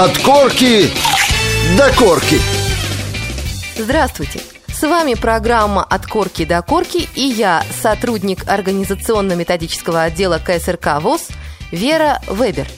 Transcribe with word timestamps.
От 0.00 0.16
корки 0.18 0.92
до 1.76 1.92
корки. 1.96 2.38
Здравствуйте! 3.76 4.38
С 4.68 4.82
вами 4.82 5.14
программа 5.14 5.82
«От 5.82 6.06
корки 6.06 6.44
до 6.44 6.62
корки» 6.62 7.08
и 7.16 7.22
я, 7.22 7.64
сотрудник 7.82 8.48
организационно-методического 8.48 10.04
отдела 10.04 10.38
КСРК 10.38 11.00
ВОЗ 11.00 11.26
Вера 11.72 12.22
Вебер. 12.28 12.68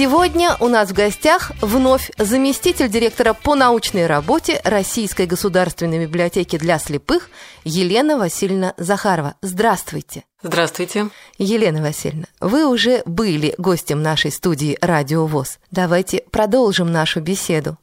Сегодня 0.00 0.56
у 0.60 0.68
нас 0.68 0.88
в 0.88 0.94
гостях 0.94 1.52
вновь 1.60 2.10
заместитель 2.16 2.88
директора 2.88 3.34
по 3.34 3.54
научной 3.54 4.06
работе 4.06 4.58
Российской 4.64 5.26
государственной 5.26 6.06
библиотеки 6.06 6.56
для 6.56 6.78
слепых 6.78 7.28
Елена 7.64 8.16
Васильевна 8.16 8.72
Захарова. 8.78 9.34
Здравствуйте. 9.42 10.24
Здравствуйте. 10.42 11.10
Елена 11.36 11.82
Васильевна, 11.82 12.28
вы 12.40 12.66
уже 12.66 13.02
были 13.04 13.54
гостем 13.58 14.02
нашей 14.02 14.32
студии 14.32 14.78
«Радио 14.80 15.26
ВОЗ». 15.26 15.58
Давайте 15.70 16.24
продолжим 16.30 16.90
нашу 16.90 17.20
беседу. 17.20 17.76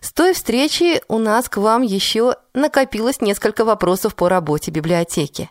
С 0.00 0.10
той 0.14 0.32
встречи 0.32 1.02
у 1.06 1.18
нас 1.18 1.50
к 1.50 1.58
вам 1.58 1.82
еще 1.82 2.36
накопилось 2.54 3.20
несколько 3.20 3.66
вопросов 3.66 4.14
по 4.14 4.30
работе 4.30 4.70
библиотеки. 4.70 5.50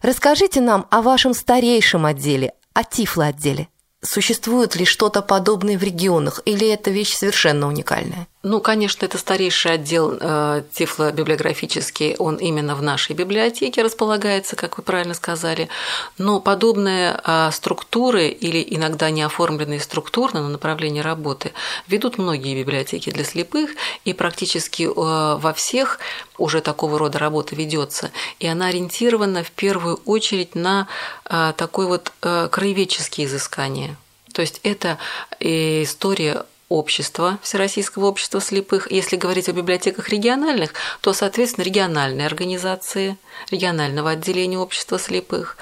Расскажите 0.00 0.60
нам 0.60 0.86
о 0.90 1.02
вашем 1.02 1.34
старейшем 1.34 2.06
отделе, 2.06 2.52
о 2.72 2.84
Тифло-отделе. 2.84 3.66
Существует 4.06 4.76
ли 4.76 4.84
что-то 4.84 5.20
подобное 5.20 5.76
в 5.76 5.82
регионах, 5.82 6.40
или 6.44 6.68
это 6.68 6.90
вещь 6.90 7.14
совершенно 7.14 7.66
уникальная? 7.66 8.28
Ну, 8.48 8.60
конечно, 8.60 9.04
это 9.04 9.18
старейший 9.18 9.72
отдел 9.72 10.16
э, 10.20 10.62
тифлобиблиографический, 10.72 12.14
он 12.14 12.36
именно 12.36 12.76
в 12.76 12.82
нашей 12.82 13.16
библиотеке 13.16 13.82
располагается, 13.82 14.54
как 14.54 14.76
вы 14.76 14.84
правильно 14.84 15.14
сказали. 15.14 15.68
Но 16.16 16.38
подобные 16.38 17.20
э, 17.24 17.50
структуры 17.50 18.28
или 18.28 18.64
иногда 18.70 19.10
не 19.10 19.22
оформленные 19.22 19.80
структурно 19.80 20.42
на 20.42 20.48
направлении 20.48 21.00
работы 21.00 21.50
ведут 21.88 22.18
многие 22.18 22.56
библиотеки 22.56 23.10
для 23.10 23.24
слепых, 23.24 23.70
и 24.04 24.12
практически 24.12 24.84
э, 24.84 24.90
во 24.94 25.52
всех 25.52 25.98
уже 26.38 26.60
такого 26.60 27.00
рода 27.00 27.18
работа 27.18 27.56
ведется. 27.56 28.12
И 28.38 28.46
она 28.46 28.68
ориентирована 28.68 29.42
в 29.42 29.50
первую 29.50 29.98
очередь 30.04 30.54
на 30.54 30.86
э, 31.24 31.52
такой 31.56 31.88
вот 31.88 32.12
э, 32.22 32.48
краеведческие 32.52 33.26
изыскания. 33.26 33.96
То 34.32 34.42
есть 34.42 34.60
это 34.62 34.98
э, 35.40 35.82
история 35.82 36.44
общества, 36.68 37.38
Всероссийского 37.42 38.06
общества 38.06 38.40
слепых. 38.40 38.90
Если 38.90 39.16
говорить 39.16 39.48
о 39.48 39.52
библиотеках 39.52 40.08
региональных, 40.08 40.72
то, 41.00 41.12
соответственно, 41.12 41.64
региональные 41.64 42.26
организации 42.26 43.16
регионального 43.50 44.10
отделения 44.10 44.58
общества 44.58 44.98
слепых. 44.98 45.56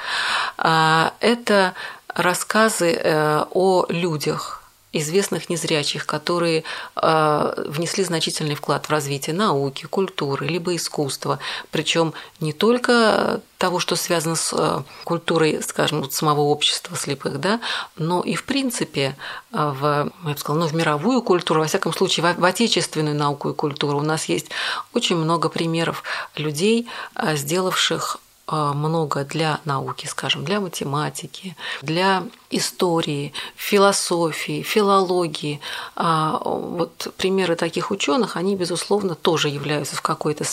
А, 0.57 1.15
это 1.21 1.75
рассказы 2.09 2.93
э, 2.93 3.45
о 3.51 3.87
людях, 3.89 4.64
известных 4.95 5.51
незрячих, 5.51 6.07
которые 6.07 6.65
э, 6.97 7.65
внесли 7.67 8.05
значительный 8.05 8.55
вклад 8.55 8.87
в 8.87 8.91
развитие 8.91 9.35
науки, 9.35 9.87
культуры, 9.87 10.47
либо 10.47 10.75
искусства. 10.75 11.39
Причем 11.71 12.15
не 12.41 12.53
только 12.53 13.41
того, 13.59 13.81
что 13.81 13.97
связано 13.97 14.37
с 14.37 14.55
э, 14.57 14.83
культурой, 15.05 15.63
скажем, 15.63 16.09
самого 16.11 16.43
общества 16.43 16.97
слепых, 16.97 17.41
да, 17.41 17.61
но 17.97 18.23
и 18.23 18.35
в 18.35 18.45
принципе 18.45 19.17
э, 19.53 19.57
в, 19.57 20.13
я 20.25 20.33
бы 20.33 20.39
сказала, 20.39 20.63
ну, 20.63 20.69
в 20.69 20.75
мировую 20.75 21.23
культуру, 21.23 21.61
во 21.61 21.67
всяком 21.67 21.93
случае, 21.93 22.35
в, 22.37 22.45
отечественную 22.45 23.17
науку 23.17 23.51
и 23.51 23.55
культуру. 23.55 23.99
У 23.99 24.03
нас 24.03 24.27
есть 24.27 24.51
очень 24.93 25.17
много 25.17 25.49
примеров 25.49 26.05
людей, 26.37 26.89
сделавших 27.35 28.19
много 28.47 29.25
для 29.25 29.61
науки, 29.65 30.07
скажем, 30.07 30.45
для 30.45 30.61
математики, 30.61 31.57
для 31.83 32.25
истории, 32.51 33.33
философии, 33.57 34.63
филологии. 34.63 35.61
А, 35.97 36.41
вот 36.45 37.15
примеры 37.17 37.57
таких 37.57 37.91
ученых, 37.91 38.37
они, 38.37 38.55
безусловно, 38.57 39.15
тоже 39.15 39.49
являются 39.49 39.97
в 39.97 40.03
какой-то 40.03 40.45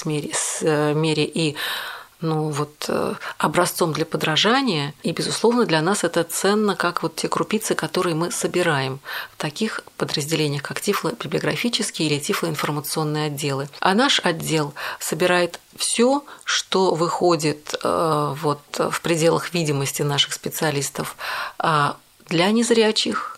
э, 0.62 0.94
мере 0.94 1.26
и 1.26 1.56
ну, 2.22 2.50
вот, 2.50 2.86
э, 2.88 3.16
образцом 3.38 3.94
для 3.94 4.06
подражания. 4.06 4.94
И, 5.04 5.12
безусловно, 5.12 5.66
для 5.66 5.82
нас 5.82 6.04
это 6.04 6.24
ценно, 6.24 6.76
как 6.76 7.04
вот 7.04 7.16
те 7.16 7.28
крупицы, 7.28 7.76
которые 7.76 8.16
мы 8.16 8.32
собираем 8.32 9.00
в 9.34 9.42
таких 9.42 9.82
подразделениях, 9.98 10.64
как 10.64 10.82
тифло-библиографические 10.82 12.08
или 12.08 12.20
тифлоинформационные 12.20 13.28
отделы. 13.28 13.70
А 13.80 13.94
наш 13.94 14.20
отдел 14.24 14.74
собирает 15.00 15.60
все, 15.76 16.24
что 16.44 16.96
выходит 16.96 17.76
э, 17.84 18.34
вот, 18.42 18.62
в 18.78 19.02
пределах 19.02 19.54
видимости 19.54 20.02
наших 20.02 20.34
специалистов 20.34 21.16
а, 21.58 21.98
для 22.28 22.50
незрячих, 22.52 23.31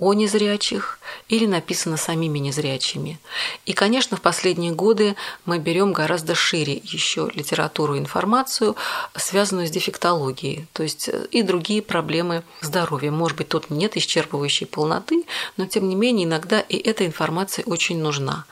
о 0.00 0.14
незрячих 0.14 0.98
или 1.28 1.46
написано 1.46 1.96
самими 1.96 2.38
незрячими. 2.38 3.20
И, 3.66 3.72
конечно, 3.74 4.16
в 4.16 4.22
последние 4.22 4.72
годы 4.72 5.14
мы 5.44 5.58
берем 5.58 5.92
гораздо 5.92 6.34
шире 6.34 6.80
еще 6.82 7.30
литературу 7.34 7.94
и 7.94 7.98
информацию, 7.98 8.76
связанную 9.14 9.66
с 9.66 9.70
дефектологией, 9.70 10.66
то 10.72 10.82
есть 10.82 11.08
э, 11.08 11.26
и 11.30 11.42
другие 11.42 11.82
проблемы 11.82 12.42
здоровья. 12.62 13.10
Может 13.10 13.36
быть, 13.36 13.48
тут 13.48 13.70
нет 13.70 13.96
исчерпывающей 13.96 14.66
полноты, 14.66 15.24
но, 15.56 15.66
тем 15.66 15.88
не 15.88 15.94
менее, 15.94 16.24
иногда 16.24 16.60
и 16.60 16.76
эта 16.76 17.04
информация 17.06 17.64
очень 17.66 18.00
нужна. 18.00 18.46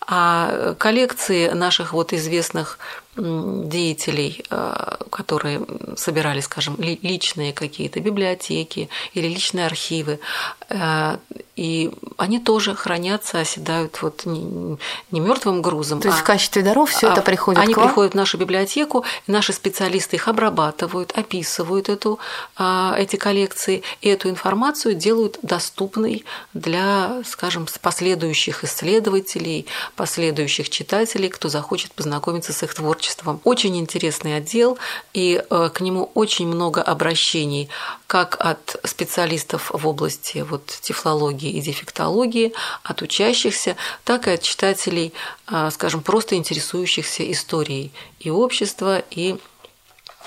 А 0.00 0.74
коллекции 0.78 1.50
наших 1.50 1.92
вот 1.92 2.12
известных 2.12 2.78
деятелей, 3.18 4.44
э, 4.50 4.96
которые 5.10 5.60
собирали, 5.96 6.40
скажем, 6.40 6.76
личные 6.78 7.52
какие-то 7.52 8.00
библиотеки 8.00 8.88
или 9.14 9.26
личные 9.26 9.66
архивы, 9.66 10.20
э, 10.68 11.18
и 11.58 11.90
они 12.16 12.38
тоже 12.38 12.72
хранятся, 12.76 13.40
оседают 13.40 14.00
вот 14.00 14.26
не, 14.26 14.78
не 15.10 15.18
мертвым 15.18 15.60
грузом. 15.60 16.00
То 16.00 16.06
есть 16.06 16.20
а, 16.20 16.22
в 16.22 16.24
качестве 16.24 16.62
даров 16.62 16.90
все 16.90 17.08
а, 17.08 17.12
это 17.12 17.22
приходит 17.22 17.60
Они 17.60 17.74
к 17.74 17.78
вам? 17.78 17.88
приходят 17.88 18.12
в 18.12 18.16
нашу 18.16 18.38
библиотеку, 18.38 19.04
и 19.26 19.32
наши 19.32 19.52
специалисты 19.52 20.14
их 20.14 20.28
обрабатывают, 20.28 21.10
описывают 21.18 21.88
эту, 21.88 22.20
а, 22.56 22.94
эти 22.96 23.16
коллекции, 23.16 23.82
и 24.00 24.08
эту 24.08 24.30
информацию 24.30 24.94
делают 24.94 25.40
доступной 25.42 26.24
для, 26.54 27.22
скажем, 27.24 27.66
последующих 27.82 28.62
исследователей, 28.62 29.66
последующих 29.96 30.70
читателей, 30.70 31.28
кто 31.28 31.48
захочет 31.48 31.90
познакомиться 31.90 32.52
с 32.52 32.62
их 32.62 32.72
творчеством. 32.72 33.07
Очень 33.44 33.76
интересный 33.78 34.36
отдел, 34.36 34.78
и 35.12 35.42
э, 35.48 35.70
к 35.72 35.80
нему 35.80 36.10
очень 36.14 36.46
много 36.46 36.82
обращений 36.82 37.68
как 38.06 38.36
от 38.40 38.80
специалистов 38.84 39.70
в 39.72 39.86
области 39.86 40.38
вот, 40.38 40.66
тефлологии 40.66 41.50
и 41.50 41.60
дефектологии, 41.60 42.52
от 42.82 43.02
учащихся, 43.02 43.76
так 44.04 44.28
и 44.28 44.32
от 44.32 44.42
читателей, 44.42 45.12
а, 45.46 45.70
скажем, 45.70 46.02
просто 46.02 46.34
интересующихся 46.36 47.30
историей 47.30 47.92
и 48.18 48.30
общества, 48.30 49.02
и 49.10 49.36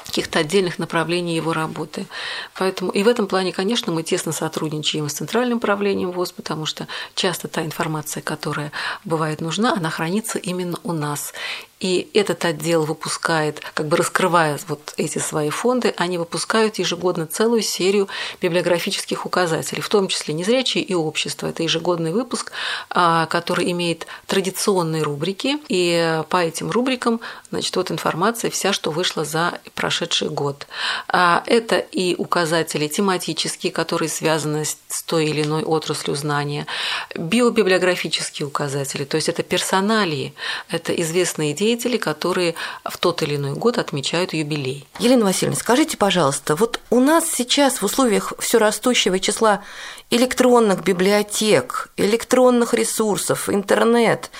каких-то 0.05 0.39
отдельных 0.39 0.79
направлений 0.79 1.35
его 1.35 1.53
работы. 1.53 2.05
Поэтому 2.55 2.91
и 2.91 3.03
в 3.03 3.07
этом 3.07 3.27
плане, 3.27 3.53
конечно, 3.53 3.93
мы 3.93 4.03
тесно 4.03 4.31
сотрудничаем 4.31 5.07
с 5.07 5.13
Центральным 5.13 5.59
правлением 5.59 6.11
ВОЗ, 6.11 6.31
потому 6.33 6.65
что 6.65 6.87
часто 7.15 7.47
та 7.47 7.63
информация, 7.63 8.21
которая 8.21 8.71
бывает 9.05 9.41
нужна, 9.41 9.73
она 9.73 9.89
хранится 9.89 10.37
именно 10.37 10.77
у 10.83 10.91
нас. 10.91 11.33
И 11.81 12.09
этот 12.13 12.45
отдел 12.45 12.85
выпускает, 12.85 13.59
как 13.73 13.87
бы 13.87 13.97
раскрывая 13.97 14.59
вот 14.67 14.93
эти 14.97 15.17
свои 15.17 15.49
фонды, 15.49 15.93
они 15.97 16.19
выпускают 16.19 16.77
ежегодно 16.77 17.25
целую 17.25 17.63
серию 17.63 18.07
библиографических 18.39 19.25
указателей, 19.25 19.81
в 19.81 19.89
том 19.89 20.07
числе 20.07 20.35
«Незрячие 20.35 20.83
и 20.83 20.93
общество». 20.93 21.47
Это 21.47 21.63
ежегодный 21.63 22.11
выпуск, 22.11 22.51
а, 22.91 23.25
который 23.25 23.71
имеет 23.71 24.05
традиционные 24.27 25.01
рубрики, 25.01 25.57
и 25.69 26.21
по 26.29 26.37
этим 26.37 26.69
рубрикам, 26.69 27.19
значит, 27.49 27.75
вот 27.75 27.89
информация 27.89 28.51
вся, 28.51 28.73
что 28.73 28.91
вышла 28.91 29.25
за 29.25 29.59
прошедший 29.73 30.29
год. 30.29 30.67
А, 31.07 31.43
это 31.47 31.79
и 31.79 32.13
указатели 32.15 32.87
тематические, 32.87 33.71
которые 33.71 34.09
связаны 34.09 34.65
с 34.65 35.03
той 35.07 35.25
или 35.25 35.41
иной 35.41 35.63
отраслью 35.63 36.15
знания, 36.15 36.67
биобиблиографические 37.15 38.47
указатели, 38.47 39.03
то 39.03 39.15
есть 39.15 39.29
это 39.29 39.41
персоналии, 39.41 40.35
это 40.69 40.93
известные 40.93 41.53
идеи, 41.53 41.70
деятели, 41.71 41.97
которые 41.97 42.55
в 42.83 42.97
тот 42.97 43.21
или 43.23 43.35
иной 43.37 43.53
год 43.53 43.77
отмечают 43.77 44.33
юбилей. 44.33 44.87
Елена 44.99 45.25
Васильевна, 45.25 45.57
скажите, 45.57 45.97
пожалуйста, 45.97 46.55
вот 46.55 46.79
у 46.89 46.99
нас 46.99 47.25
сейчас 47.31 47.81
в 47.81 47.85
условиях 47.85 48.33
все 48.39 48.57
растущего 48.57 49.19
числа 49.19 49.61
электронных 50.09 50.83
библиотек, 50.83 51.89
электронных 51.97 52.73
ресурсов, 52.73 53.49
интернет, 53.49 54.31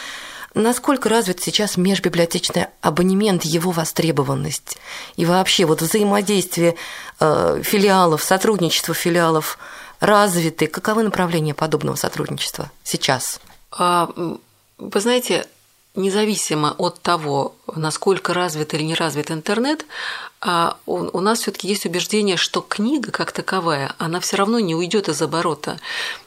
Насколько 0.53 1.07
развит 1.07 1.41
сейчас 1.41 1.77
межбиблиотечный 1.77 2.65
абонемент, 2.81 3.45
его 3.45 3.71
востребованность? 3.71 4.77
И 5.15 5.23
вообще 5.23 5.63
вот 5.63 5.81
взаимодействие 5.81 6.75
э, 7.21 7.61
филиалов, 7.63 8.21
сотрудничество 8.21 8.93
филиалов 8.93 9.57
развиты? 10.01 10.67
Каковы 10.67 11.03
направления 11.03 11.53
подобного 11.53 11.95
сотрудничества 11.95 12.69
сейчас? 12.83 13.39
А, 13.71 14.09
вы 14.77 14.99
знаете, 14.99 15.47
независимо 15.95 16.75
от 16.77 17.01
того, 17.01 17.55
насколько 17.75 18.33
развит 18.33 18.73
или 18.73 18.83
не 18.83 18.95
развит 18.95 19.31
интернет, 19.31 19.85
а 20.43 20.77
у 20.88 21.19
нас 21.19 21.41
все-таки 21.41 21.67
есть 21.67 21.85
убеждение, 21.85 22.35
что 22.35 22.61
книга 22.61 23.11
как 23.11 23.31
таковая, 23.31 23.93
она 23.99 24.19
все 24.19 24.38
равно 24.38 24.59
не 24.59 24.73
уйдет 24.73 25.07
из 25.07 25.21
оборота. 25.21 25.77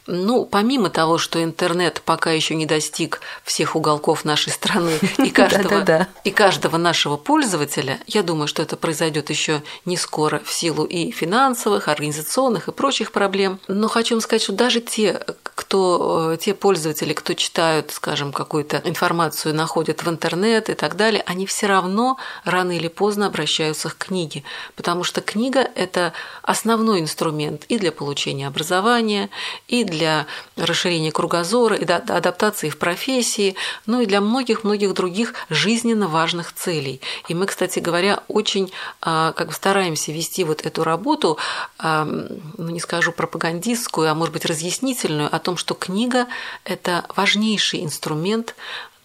Ну, 0.07 0.45
помимо 0.45 0.89
того, 0.89 1.17
что 1.17 1.43
интернет 1.43 2.01
пока 2.05 2.31
еще 2.31 2.55
не 2.55 2.65
достиг 2.65 3.19
всех 3.43 3.75
уголков 3.75 4.23
нашей 4.23 4.53
страны 4.53 4.99
и 5.17 5.31
каждого, 5.31 6.07
и 6.23 6.31
каждого 6.31 6.77
нашего 6.77 7.17
пользователя, 7.17 7.99
я 8.07 8.23
думаю, 8.23 8.47
что 8.47 8.61
это 8.61 8.77
произойдет 8.77 9.29
еще 9.29 9.63
не 9.83 9.97
скоро 9.97 10.41
в 10.45 10.53
силу 10.53 10.85
и 10.85 11.11
финансовых, 11.11 11.89
организационных 11.89 12.69
и 12.69 12.71
прочих 12.71 13.11
проблем. 13.11 13.59
Но 13.67 13.89
хочу 13.89 14.15
вам 14.15 14.21
сказать, 14.21 14.43
что 14.43 14.53
даже 14.53 14.79
те, 14.79 15.19
кто, 15.43 16.33
э, 16.33 16.37
те 16.37 16.53
пользователи, 16.53 17.13
кто 17.13 17.33
читают, 17.33 17.91
скажем, 17.91 18.31
какую-то 18.31 18.81
информацию, 18.85 19.55
находят 19.55 20.03
в 20.03 20.09
интернет 20.09 20.69
и 20.69 20.73
так 20.73 20.95
далее, 20.95 21.23
они 21.25 21.45
все 21.45 21.65
равно 21.65 22.17
рано 22.43 22.71
или 22.71 22.87
поздно 22.87 23.25
обращаются 23.25 23.91
к 23.97 24.04
книге, 24.05 24.43
потому 24.75 25.03
что 25.03 25.21
книга– 25.21 25.59
это 25.75 26.13
основной 26.43 26.99
инструмент 26.99 27.65
и 27.69 27.77
для 27.77 27.91
получения 27.91 28.47
образования, 28.47 29.29
и 29.67 29.83
для 29.83 30.25
расширения 30.55 31.11
кругозора, 31.11 31.75
и 31.75 31.85
адаптации 31.85 32.69
в 32.69 32.77
профессии, 32.77 33.55
ну 33.85 34.01
и 34.01 34.05
для 34.05 34.21
многих-многих 34.21 34.93
других 34.93 35.33
жизненно 35.49 36.07
важных 36.07 36.53
целей. 36.53 37.01
И 37.27 37.33
мы, 37.33 37.45
кстати 37.47 37.79
говоря, 37.79 38.23
очень 38.27 38.71
а, 39.01 39.33
как 39.33 39.47
бы 39.47 39.53
стараемся 39.53 40.11
вести 40.11 40.43
вот 40.43 40.65
эту 40.65 40.83
работу, 40.83 41.37
а, 41.77 42.05
ну 42.05 42.69
не 42.69 42.79
скажу 42.79 43.11
пропагандистскую, 43.11 44.09
а 44.09 44.15
может 44.15 44.33
быть 44.33 44.45
разъяснительную 44.45 45.33
о 45.33 45.39
том, 45.39 45.57
что 45.57 45.73
книга– 45.73 46.27
это 46.63 47.05
важнейший 47.15 47.83
инструмент 47.83 48.55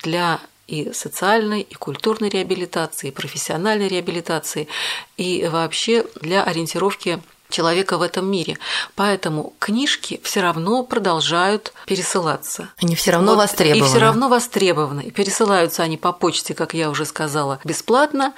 для 0.03 0.41
и 0.71 0.93
социальной, 0.93 1.63
и 1.63 1.75
культурной 1.75 2.29
реабилитации, 2.29 3.09
и 3.09 3.11
профессиональной 3.11 3.89
реабилитации, 3.89 4.69
и 5.17 5.49
вообще 5.51 6.07
для 6.21 6.45
ориентировки 6.45 7.21
человека 7.49 7.99
в 7.99 8.03
этом 8.03 8.31
мире. 8.31 8.57
Поэтому 8.95 9.55
книжки 9.59 10.21
все 10.23 10.41
равно 10.41 10.85
продолжают 10.85 11.73
пересылаться. 11.87 12.71
Они 12.81 12.95
все 12.95 13.11
равно 13.11 13.33
вот, 13.33 13.39
востребованы. 13.39 13.85
И 13.85 13.89
все 13.89 13.99
равно 13.99 14.29
востребованы. 14.29 15.01
И 15.01 15.11
пересылаются 15.11 15.83
они 15.83 15.97
по 15.97 16.13
почте, 16.13 16.55
как 16.55 16.75
я 16.75 16.89
уже 16.89 17.05
сказала, 17.05 17.59
бесплатно, 17.65 18.33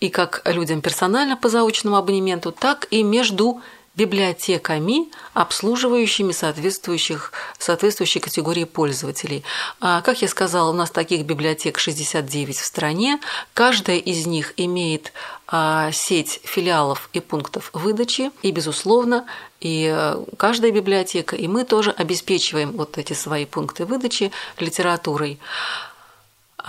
и 0.00 0.10
как 0.10 0.42
людям 0.44 0.80
персонально 0.80 1.36
по 1.36 1.48
заочному 1.48 1.96
абонементу, 1.96 2.52
так 2.52 2.86
и 2.90 3.02
между 3.02 3.60
библиотеками, 3.98 5.08
обслуживающими 5.34 6.30
соответствующих, 6.30 7.32
соответствующие 7.58 8.22
категории 8.22 8.62
пользователей. 8.62 9.42
А, 9.80 10.02
как 10.02 10.22
я 10.22 10.28
сказала, 10.28 10.70
у 10.70 10.72
нас 10.72 10.90
таких 10.90 11.26
библиотек 11.26 11.78
69 11.78 12.56
в 12.56 12.64
стране. 12.64 13.18
Каждая 13.54 13.98
из 13.98 14.24
них 14.24 14.54
имеет 14.56 15.12
а, 15.48 15.90
сеть 15.90 16.40
филиалов 16.44 17.10
и 17.12 17.18
пунктов 17.18 17.70
выдачи. 17.72 18.30
И, 18.42 18.52
безусловно, 18.52 19.26
и 19.60 19.92
э, 19.92 20.24
каждая 20.36 20.70
библиотека, 20.70 21.34
и 21.34 21.48
мы 21.48 21.64
тоже 21.64 21.90
обеспечиваем 21.90 22.72
вот 22.72 22.96
эти 22.96 23.12
свои 23.12 23.44
пункты 23.44 23.84
выдачи 23.84 24.30
литературой. 24.60 25.40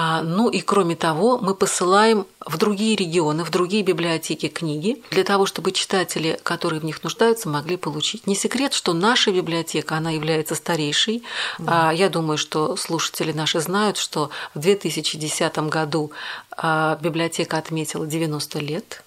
А, 0.01 0.21
ну 0.21 0.47
и 0.47 0.61
кроме 0.61 0.95
того, 0.95 1.39
мы 1.39 1.53
посылаем 1.53 2.25
в 2.39 2.55
другие 2.55 2.95
регионы, 2.95 3.43
в 3.43 3.51
другие 3.51 3.83
библиотеки 3.83 4.47
книги, 4.47 5.03
для 5.11 5.25
того, 5.25 5.45
чтобы 5.45 5.73
читатели, 5.73 6.39
которые 6.41 6.79
в 6.79 6.85
них 6.85 7.03
нуждаются, 7.03 7.49
могли 7.49 7.75
получить. 7.75 8.25
Не 8.25 8.33
секрет, 8.33 8.71
что 8.71 8.93
наша 8.93 9.33
библиотека, 9.33 9.97
она 9.97 10.11
является 10.11 10.55
старейшей. 10.55 11.23
Да. 11.57 11.91
Я 11.91 12.07
думаю, 12.07 12.37
что 12.37 12.77
слушатели 12.77 13.33
наши 13.33 13.59
знают, 13.59 13.97
что 13.97 14.29
в 14.53 14.59
2010 14.59 15.57
году 15.67 16.11
а, 16.55 16.97
библиотека 17.01 17.57
отметила 17.57 18.07
90 18.07 18.59
лет 18.59 19.03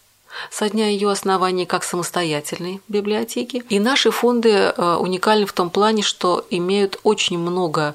со 0.51 0.69
дня 0.69 0.89
ее 0.89 1.11
основания 1.11 1.65
как 1.65 1.85
самостоятельной 1.85 2.83
библиотеки. 2.89 3.65
И 3.71 3.79
наши 3.81 4.11
фонды 4.11 4.75
а, 4.77 4.99
уникальны 4.99 5.47
в 5.47 5.55
том 5.55 5.71
плане, 5.71 6.03
что 6.03 6.45
имеют 6.51 7.01
очень 7.03 7.39
много 7.39 7.95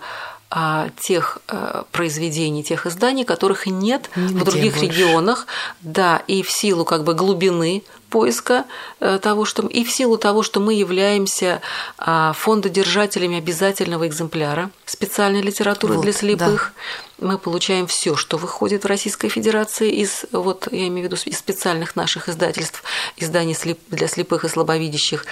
тех 0.50 1.40
а, 1.48 1.86
произведений, 1.92 2.64
тех 2.64 2.86
изданий, 2.86 3.26
которых 3.26 3.66
нет 3.66 4.10
Нигде 4.16 4.34
в 4.34 4.44
других 4.46 4.78
больше. 4.78 4.86
регионах, 4.86 5.48
да, 5.82 6.22
и 6.28 6.42
в 6.42 6.50
силу 6.50 6.86
как 6.86 7.04
бы 7.04 7.14
глубины 7.14 7.84
поиска 8.10 8.66
э, 9.02 9.20
того, 9.22 9.44
что 9.44 9.68
и 9.68 9.84
в 9.84 9.92
силу 9.92 10.18
того, 10.18 10.44
что 10.44 10.62
мы 10.62 10.74
являемся 10.74 11.62
а, 11.98 12.32
фондодержателями 12.34 13.38
обязательного 13.38 14.08
экземпляра 14.08 14.70
специальной 14.86 15.42
литературы 15.42 15.96
вот, 15.96 16.04
для 16.04 16.14
слепых. 16.14 16.74
Да. 16.76 17.07
Мы 17.20 17.40
получаем 17.40 17.88
все, 17.88 18.16
что 18.16 18.38
выходит 18.38 18.84
в 18.84 18.88
Российской 18.88 19.30
Федерации 19.30 19.92
из, 19.92 20.26
вот 20.32 20.68
я 20.72 20.88
имею 20.88 21.08
в 21.08 21.12
виду, 21.12 21.22
из 21.26 21.38
специальных 21.38 21.96
наших 21.96 22.30
издательств, 22.30 22.84
изданий 23.18 23.56
для 23.90 24.08
слепых 24.08 24.44
и 24.46 24.48
слабовидящих. 24.48 25.26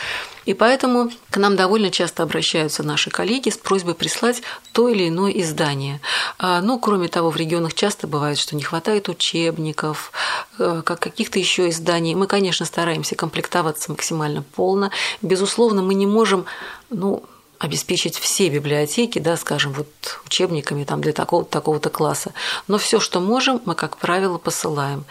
И 0.46 0.54
поэтому 0.54 1.12
к 1.30 1.38
нам 1.38 1.56
довольно 1.56 1.92
часто 1.92 2.24
обращаются 2.24 2.82
наши 2.82 3.12
коллеги 3.12 3.50
с 3.50 3.58
просьбой 3.58 3.94
прислать 3.94 4.42
то 4.72 4.90
или 4.90 5.10
иное 5.10 5.32
издание. 5.32 6.02
А, 6.40 6.62
ну, 6.62 6.80
кроме 6.80 7.08
того, 7.08 7.30
в 7.30 7.38
регионах 7.38 7.76
часто 7.76 8.08
бывает, 8.08 8.40
что 8.40 8.56
не 8.56 8.64
хватает 8.64 9.08
учебников, 9.08 10.12
э, 10.58 10.82
как 10.84 11.00
каких-то 11.00 11.38
еще 11.38 11.70
изданий. 11.70 12.16
Мы, 12.16 12.26
конечно, 12.26 12.66
стараемся 12.66 13.16
комплектоваться 13.16 13.92
максимально 13.92 14.42
полно. 14.42 14.90
Безусловно, 15.22 15.84
мы 15.84 15.94
не 15.94 16.08
можем, 16.08 16.46
ну, 16.90 17.24
обеспечить 17.60 18.18
все 18.18 18.50
библиотеки, 18.50 19.20
да, 19.20 19.38
скажем, 19.38 19.74
вот 19.74 19.88
учебниками 20.26 20.84
там 20.84 21.02
для 21.02 21.14
такого-то 21.14 21.50
такого 21.50 21.80
класса. 21.80 22.34
Но 22.68 22.78
все, 22.78 23.00
что 23.00 23.20
можем, 23.20 23.62
мы, 23.66 23.76
как 23.76 23.98
правило, 23.98 24.38
посылаем. 24.38 25.06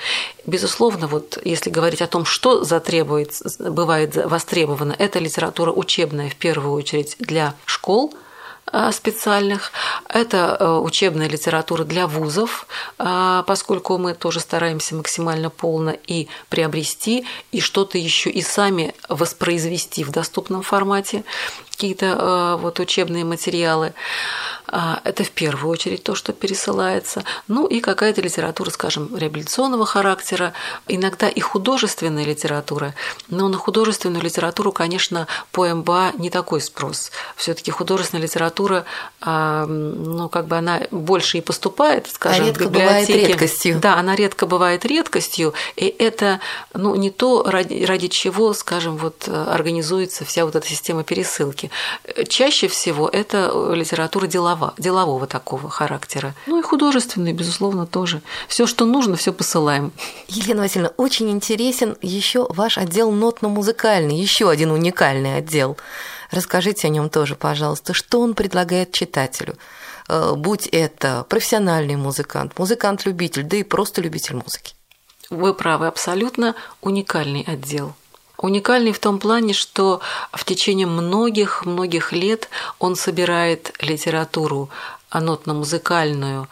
Безусловно, 0.47 1.07
вот 1.07 1.39
если 1.45 1.71
говорить 1.71 2.03
о 2.03 2.07
том, 2.07 2.25
что 2.25 2.65
затребуется, 2.65 3.71
бывает 3.71 4.17
востребовано, 4.17 4.95
это 4.99 5.19
литература 5.19 5.73
учебная 5.73 6.31
в 6.31 6.37
первую 6.37 6.73
очередь 6.73 7.17
для 7.19 7.55
школ– 7.67 8.15
Э, 8.73 8.91
специальных. 8.93 9.73
Это 10.09 10.57
э, 10.59 10.79
учебная 10.79 11.29
литература 11.29 11.85
для 11.85 12.07
вузов, 12.07 12.67
э, 12.99 13.45
поскольку 13.47 13.99
мы 13.99 14.15
тоже 14.15 14.41
стараемся 14.41 14.95
максимально 14.95 15.51
полно 15.51 15.95
и 16.07 16.29
приобрести, 16.49 17.27
и 17.53 17.61
что-то 17.61 17.99
еще 17.99 18.31
и 18.31 18.41
сами 18.41 18.95
воспроизвести 19.09 20.03
в 20.03 20.11
доступном 20.11 20.63
формате 20.63 21.25
какие-то 21.75 22.57
вот 22.61 22.81
учебные 22.81 23.25
материалы. 23.25 23.93
А, 24.77 25.01
это 25.05 25.23
в 25.23 25.31
первую 25.31 25.71
очередь 25.71 26.03
то, 26.03 26.17
что 26.17 26.33
пересылается. 26.33 27.23
Ну 27.47 27.65
и 27.69 27.79
какая-то 27.79 28.21
литература, 28.21 28.71
скажем, 28.71 29.17
реабилитационного 29.17 29.87
характера, 29.87 30.53
иногда 30.89 31.29
и 31.29 31.39
художественная 31.39 32.25
литература. 32.25 32.93
Но 33.29 33.47
на 33.47 33.57
художественную 33.57 34.21
литературу, 34.25 34.73
конечно, 34.73 35.29
по 35.53 35.69
МБА 35.69 36.15
не 36.19 36.29
такой 36.29 36.61
спрос. 36.61 37.13
Все-таки 37.37 37.71
художественная 37.71 38.25
литература, 38.25 38.85
а, 39.21 39.65
ну, 39.67 40.29
как 40.29 40.49
бы 40.49 40.57
она 40.57 40.83
больше 40.91 41.39
и 41.39 41.41
поступает, 41.41 42.11
скажем, 42.11 42.43
а 42.43 42.49
редко 42.49 42.65
в 42.65 42.67
библиотеке. 42.67 43.13
бывает 43.13 43.29
редкостью. 43.29 43.79
Да, 43.79 43.95
она 43.95 44.17
редко 44.17 44.47
бывает 44.47 44.85
редкостью, 44.85 45.55
и 45.77 45.87
это 45.87 46.41
ну, 46.73 46.97
не 46.97 47.13
то, 47.13 47.45
ради, 47.49 47.85
ради 47.85 48.09
чего, 48.09 48.53
скажем, 48.55 48.97
вот 48.97 49.29
организуется 49.29 50.25
вся 50.25 50.45
вот 50.45 50.57
эта 50.57 50.67
система 50.67 51.05
пересылки. 51.05 51.71
Чаще 52.27 52.67
всего 52.67 53.09
это 53.09 53.73
литература 53.73 54.27
деловая 54.27 54.64
делова, 54.65 54.75
делового 54.79 55.27
такого 55.27 55.69
характера. 55.69 56.35
Ну 56.47 56.59
и 56.59 56.63
художественный, 56.63 57.33
безусловно, 57.33 57.87
тоже. 57.87 58.23
Все, 58.49 58.67
что 58.67 58.85
нужно, 58.87 59.17
все 59.17 59.33
посылаем. 59.33 59.93
Елена 60.29 60.63
Васильевна, 60.63 60.93
очень 60.97 61.31
интересен 61.31 61.97
еще 62.01 62.47
ваш 62.51 62.79
отдел 62.79 63.11
нотно-музыкальный, 63.11 64.17
еще 64.17 64.49
один 64.51 64.71
уникальный 64.71 65.37
отдел. 65.37 65.77
Расскажите 66.31 66.89
о 66.89 66.91
нем 66.91 67.11
тоже, 67.11 67.35
пожалуйста. 67.35 67.93
Что 67.93 68.21
он 68.21 68.35
предлагает 68.35 68.93
читателю? 68.93 69.57
Э, 70.09 70.35
будь 70.37 70.67
это 70.67 71.25
профессиональный 71.29 71.97
музыкант, 71.97 72.59
музыкант-любитель, 72.59 73.43
да 73.45 73.57
и 73.57 73.63
просто 73.63 74.01
любитель 74.01 74.37
музыки. 74.37 74.75
Вы 75.31 75.55
правы, 75.55 75.87
абсолютно 75.87 76.55
уникальный 76.81 77.45
отдел. 77.47 77.95
Уникальный 78.45 78.93
в 78.93 78.99
том 78.99 79.19
плане, 79.21 79.55
что 79.55 80.03
в 80.31 80.45
течение 80.45 80.87
многих-многих 80.87 82.13
лет 82.13 82.51
он 82.79 82.95
собирает 82.95 83.73
литературу 83.81 84.69
нотно-музыкальную 85.11 86.47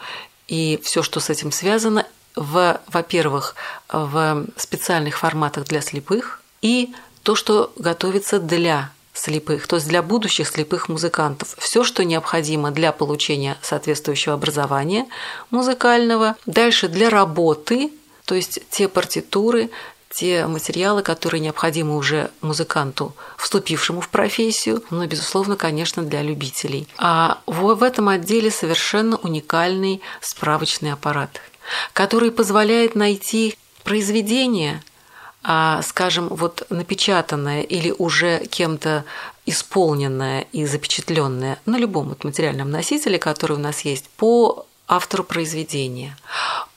и 0.47 0.79
все, 0.83 1.03
что 1.03 1.19
с 1.19 1.29
этим 1.29 1.51
связано, 1.51 2.07
в, 2.35 2.81
во-первых, 2.87 3.53
в 3.89 4.47
специальных 4.57 5.19
форматах 5.19 5.65
для 5.65 5.81
слепых 5.81 6.41
и 6.63 6.95
то, 7.21 7.35
что 7.35 7.71
готовится 7.75 8.39
для 8.39 8.89
слепых, 9.13 9.67
то 9.67 9.75
есть 9.75 9.87
для 9.87 10.01
будущих 10.01 10.47
слепых 10.47 10.89
музыкантов. 10.89 11.53
Все, 11.59 11.83
что 11.83 12.03
необходимо 12.03 12.71
для 12.71 12.91
получения 12.91 13.55
соответствующего 13.61 14.33
образования 14.33 15.05
музыкального. 15.51 16.37
Дальше 16.47 16.87
для 16.87 17.11
работы, 17.11 17.91
то 18.25 18.33
есть 18.33 18.61
те 18.71 18.87
партитуры, 18.87 19.69
те 20.13 20.45
материалы, 20.45 21.01
которые 21.01 21.41
необходимы 21.41 21.97
уже 21.97 22.29
музыканту, 22.41 23.15
вступившему 23.37 23.99
в 23.99 24.09
профессию, 24.09 24.83
но, 24.91 25.05
безусловно, 25.05 25.55
конечно, 25.55 26.03
для 26.03 26.21
любителей. 26.21 26.87
А 26.97 27.39
в 27.47 27.83
этом 27.83 28.09
отделе 28.09 28.51
совершенно 28.51 29.17
уникальный 29.17 30.01
справочный 30.21 30.93
аппарат, 30.93 31.41
который 31.93 32.31
позволяет 32.31 32.95
найти 32.95 33.57
произведение, 33.83 34.83
а, 35.43 35.81
скажем, 35.81 36.29
вот 36.29 36.65
напечатанное 36.69 37.61
или 37.61 37.93
уже 37.97 38.45
кем-то 38.45 39.03
исполненное 39.45 40.47
и 40.53 40.65
запечатленное 40.65 41.59
на 41.65 41.77
любом 41.77 42.09
вот 42.09 42.23
материальном 42.23 42.71
носителе, 42.71 43.19
который 43.19 43.57
у 43.57 43.59
нас 43.59 43.81
есть, 43.81 44.07
по 44.15 44.65
автору 44.87 45.23
произведения, 45.23 46.17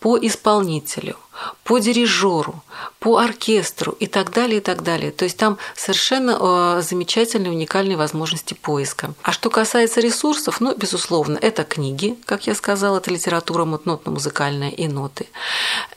по 0.01 0.17
исполнителю, 0.19 1.17
по 1.65 1.79
дирижеру, 1.79 2.63
по 2.99 3.19
оркестру 3.19 3.93
и 3.93 4.07
так 4.07 4.33
далее, 4.33 4.59
и 4.59 4.61
так 4.61 4.83
далее. 4.83 5.11
То 5.11 5.25
есть 5.25 5.37
там 5.37 5.59
совершенно 5.75 6.79
э, 6.79 6.83
замечательные, 6.83 7.51
уникальные 7.51 7.97
возможности 7.97 8.55
поиска. 8.55 9.15
А 9.23 9.33
что 9.33 9.51
касается 9.51 10.01
ресурсов, 10.01 10.61
ну, 10.61 10.75
безусловно, 10.77 11.39
это 11.41 11.65
книги, 11.65 12.17
как 12.25 12.47
я 12.47 12.55
сказала, 12.55 12.99
это 12.99 13.11
литература 13.11 13.65
нотно-музыкальная 13.65 14.71
и 14.71 14.87
ноты. 14.89 15.27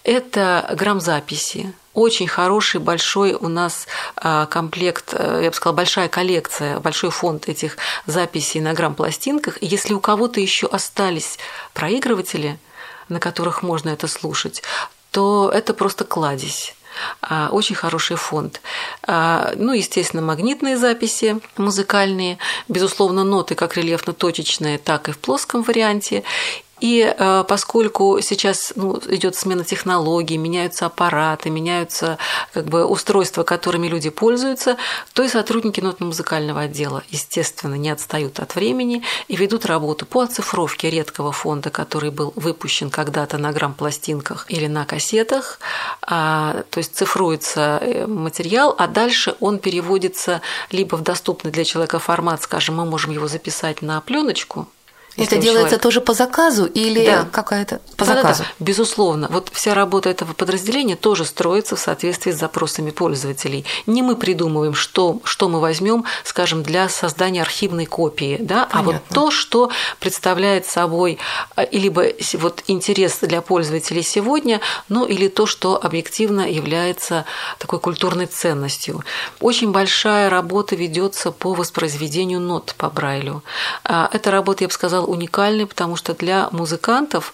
Это 0.04 0.76
грамзаписи, 0.76 1.74
очень 2.00 2.28
хороший, 2.28 2.80
большой 2.80 3.34
у 3.34 3.48
нас 3.48 3.88
э, 4.22 4.48
комплект, 4.50 5.14
э, 5.14 5.42
я 5.44 5.50
бы 5.50 5.56
сказала, 5.56 5.76
большая 5.76 6.08
коллекция, 6.08 6.80
большой 6.80 7.12
фонд 7.12 7.50
этих 7.50 7.78
записей 8.06 8.62
на 8.62 8.74
грамм-пластинках. 8.74 9.58
Если 9.62 9.94
у 9.94 10.00
кого-то 10.00 10.40
еще 10.40 10.68
остались 10.68 11.38
проигрыватели, 11.74 12.58
на 13.10 13.20
которых 13.20 13.64
можно 13.64 13.90
это 13.90 14.08
слушать, 14.08 14.64
то 15.12 15.52
это 15.54 15.74
просто 15.74 16.06
кладезь 16.06 16.76
а, 17.22 17.50
очень 17.52 17.76
хороший 17.76 18.18
фонд. 18.18 18.62
А, 19.04 19.54
ну, 19.56 19.74
естественно, 19.74 20.22
магнитные 20.22 20.78
записи 20.78 21.40
музыкальные, 21.58 22.38
безусловно, 22.68 23.24
ноты 23.24 23.56
как 23.56 23.78
рельефно-точечные, 23.78 24.78
так 24.78 25.10
и 25.10 25.12
в 25.12 25.18
плоском 25.18 25.62
варианте. 25.64 26.24
И 26.82 27.02
э, 27.02 27.44
поскольку 27.48 28.20
сейчас 28.22 28.74
ну, 28.76 29.00
идет 29.10 29.36
смена 29.36 29.64
технологий, 29.64 30.38
меняются 30.38 30.86
аппараты, 30.86 31.50
меняются 31.50 32.18
как 32.54 32.66
бы, 32.66 32.86
устройства, 32.86 33.44
которыми 33.44 33.88
люди 33.88 34.10
пользуются, 34.10 34.78
то 35.14 35.24
и 35.24 35.28
сотрудники 35.28 35.80
нотно-музыкального 35.80 36.62
отдела, 36.62 37.04
естественно, 37.10 37.76
не 37.76 37.90
отстают 37.90 38.40
от 38.40 38.56
времени 38.56 39.04
и 39.28 39.36
ведут 39.36 39.66
работу 39.66 40.06
по 40.06 40.22
оцифровке 40.22 40.90
редкого 40.90 41.32
фонда, 41.32 41.70
который 41.70 42.12
был 42.12 42.34
выпущен 42.36 42.90
когда-то 42.90 43.38
на 43.38 43.52
грамм-пластинках 43.52 44.46
или 44.50 44.68
на 44.68 44.86
кассетах. 44.86 45.60
А, 46.02 46.64
то 46.70 46.78
есть 46.78 46.96
цифруется 46.96 47.80
э, 47.82 48.08
материал, 48.08 48.76
а 48.78 48.88
дальше 48.88 49.36
он 49.40 49.60
переводится 49.60 50.42
либо 50.72 50.96
в 50.96 51.02
доступный 51.02 51.52
для 51.52 51.64
человека 51.64 52.00
формат, 52.00 52.42
скажем, 52.42 52.76
мы 52.76 52.86
можем 52.86 53.12
его 53.12 53.28
записать 53.28 53.82
на 53.82 54.00
пленочку, 54.02 54.68
это 55.16 55.38
делается 55.38 55.70
человек... 55.70 55.82
тоже 55.82 56.02
по 56.02 56.14
заказу 56.14 56.66
или 56.66 57.06
да. 57.06 57.28
какая-то 57.32 57.82
по 57.98 58.06
да, 58.06 58.16
заказу? 58.16 58.44
Да, 58.44 58.50
да, 58.50 58.66
безусловно. 58.66 59.28
Вот 59.30 59.50
вся 59.52 59.74
работа 59.74 60.10
этого 60.10 60.34
подразделения 60.34 60.96
тоже 60.96 61.26
строится 61.26 61.76
в 61.76 61.80
соответствии 61.80 62.32
с 62.32 62.38
запросами 62.38 62.92
пользователей. 62.92 63.66
Не 63.86 64.02
мы 64.02 64.16
придумываем, 64.16 64.74
что, 64.74 65.20
что 65.24 65.50
мы 65.50 65.60
возьмем, 65.60 66.06
скажем, 66.24 66.64
для 66.64 66.90
создания 66.90 67.42
архивной 67.42 67.86
копии, 67.86 68.38
да, 68.40 68.66
Понятно. 68.66 68.80
а 68.80 68.84
вот 68.84 68.96
то, 69.14 69.32
что 69.32 69.72
представляет 70.00 70.66
собой 70.66 71.18
э, 71.56 71.68
либо 71.72 72.06
вот 72.34 72.64
интерес 72.68 73.20
для 73.22 73.42
пользователей 73.42 74.04
сегодня, 74.04 74.62
ну 74.88 75.06
или 75.06 75.28
то, 75.28 75.46
что 75.46 75.80
объективно 75.82 76.50
является 76.50 77.26
такой 77.58 77.80
культурной 77.80 78.26
ценностью. 78.26 79.04
Очень 79.40 79.72
большая 79.72 80.30
работа 80.30 80.76
ведется 80.76 81.32
по 81.32 81.54
воспроизведению 81.54 82.40
нот 82.40 82.76
по 82.78 82.90
Брайлю. 82.90 83.44
А, 83.84 84.10
эта 84.14 84.32
работа, 84.32 84.64
я 84.64 84.68
бы 84.68 84.74
сказала, 84.74 84.99
уникальный, 85.02 85.66
потому 85.66 85.96
что 85.96 86.14
для 86.14 86.50
музыкантов 86.52 87.34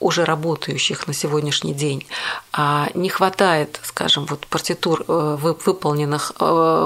уже 0.00 0.24
работающих 0.24 1.06
на 1.06 1.14
сегодняшний 1.14 1.72
день, 1.72 2.06
а 2.52 2.88
не 2.94 3.08
хватает, 3.08 3.80
скажем, 3.82 4.26
вот 4.26 4.46
партитур, 4.46 5.04
э, 5.06 5.36
выполненных 5.64 6.32
э, 6.38 6.44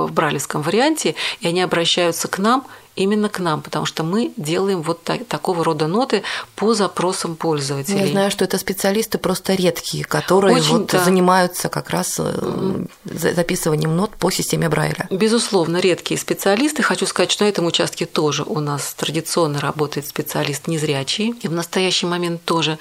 в 0.09 0.13
бралевском 0.13 0.63
варианте, 0.63 1.15
и 1.41 1.49
они 1.49 1.63
обращаются 1.63 2.29
к 2.29 2.39
нам 2.39 2.65
именно 2.99 3.29
к 3.29 3.39
нам, 3.39 3.63
потому 3.63 3.87
что 3.87 4.03
мы 4.03 4.33
делаем 4.37 4.83
вот 4.83 5.03
так, 5.05 5.27
такого 5.27 5.65
рода 5.65 5.87
ноты 5.87 6.23
по 6.57 6.75
запросам 6.75 7.37
пользователей. 7.37 8.01
Я 8.01 8.07
знаю, 8.09 8.31
что 8.31 8.45
это 8.45 8.59
специалисты 8.59 9.19
просто 9.19 9.55
редкие, 9.55 10.05
которые 10.05 10.57
Очень, 10.57 10.79
вот 10.79 10.87
да. 10.89 11.05
занимаются 11.05 11.69
как 11.69 11.91
раз 11.91 12.17
э, 12.19 12.85
записыванием 13.05 13.97
нот 13.97 14.11
по 14.17 14.31
системе 14.31 14.69
Брайля. 14.69 15.07
Безусловно, 15.11 15.79
редкие 15.79 16.19
специалисты. 16.19 16.83
Хочу 16.83 17.07
сказать, 17.07 17.31
что 17.31 17.45
на 17.45 17.49
этом 17.49 17.67
участке 17.67 18.05
тоже 18.05 18.43
у 18.43 18.61
нас 18.61 18.95
традиционно 18.95 19.61
работает 19.61 20.07
специалист 20.07 20.67
незрячий, 20.67 21.35
и 21.41 21.49
в 21.49 21.53
настоящий 21.53 22.07
момент 22.07 22.45
тоже. 22.45 22.79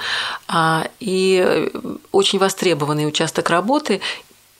А, 0.47 0.87
и 0.99 1.71
очень 2.11 2.39
востребованный 2.39 3.07
участок 3.07 3.49
работы. 3.49 4.01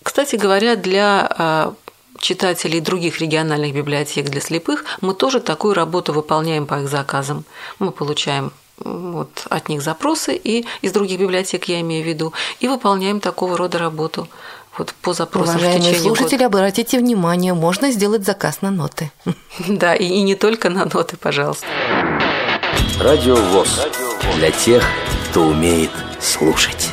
Кстати 0.04 0.36
говоря, 0.36 0.76
для 0.76 1.28
а, 1.30 1.74
читателей 2.20 2.80
других 2.80 3.20
региональных 3.20 3.74
библиотек 3.74 4.30
для 4.30 4.42
слепых, 4.42 4.86
мы 5.02 5.14
тоже 5.14 5.40
такую 5.40 5.74
работу 5.74 6.14
выполняем 6.14 6.66
по 6.66 6.82
их 6.82 6.90
заказам. 6.90 7.46
Мы 7.80 7.92
получаем 7.92 8.52
вот 8.80 9.48
от 9.50 9.70
них 9.70 9.82
запросы 9.82 10.36
и 10.36 10.66
из 10.82 10.92
других 10.92 11.20
библиотек 11.20 11.66
я 11.66 11.82
имею 11.82 12.04
в 12.04 12.08
виду 12.08 12.34
и 12.60 12.68
выполняем 12.68 13.20
такого 13.20 13.58
рода 13.58 13.80
работу 13.80 14.28
вот 14.78 14.94
по 15.02 15.14
запросам 15.14 15.56
Уважаемые 15.56 15.80
в 15.80 15.84
течение 15.86 16.02
слушатели, 16.02 16.44
года. 16.44 16.58
обратите 16.58 17.00
внимание, 17.00 17.54
можно 17.56 17.92
сделать 17.92 18.24
заказ 18.24 18.62
на 18.62 18.72
ноты. 18.72 19.12
Да, 19.68 19.96
и, 19.96 20.06
и 20.06 20.22
не 20.22 20.36
только 20.36 20.70
на 20.70 20.86
ноты, 20.86 21.18
пожалуйста. 21.18 21.66
Радио 23.00 23.36
ВОЗ. 23.36 23.88
Для 24.36 24.52
тех, 24.52 24.84
кто 25.30 25.48
умеет 25.48 25.92
слушать. 26.22 26.90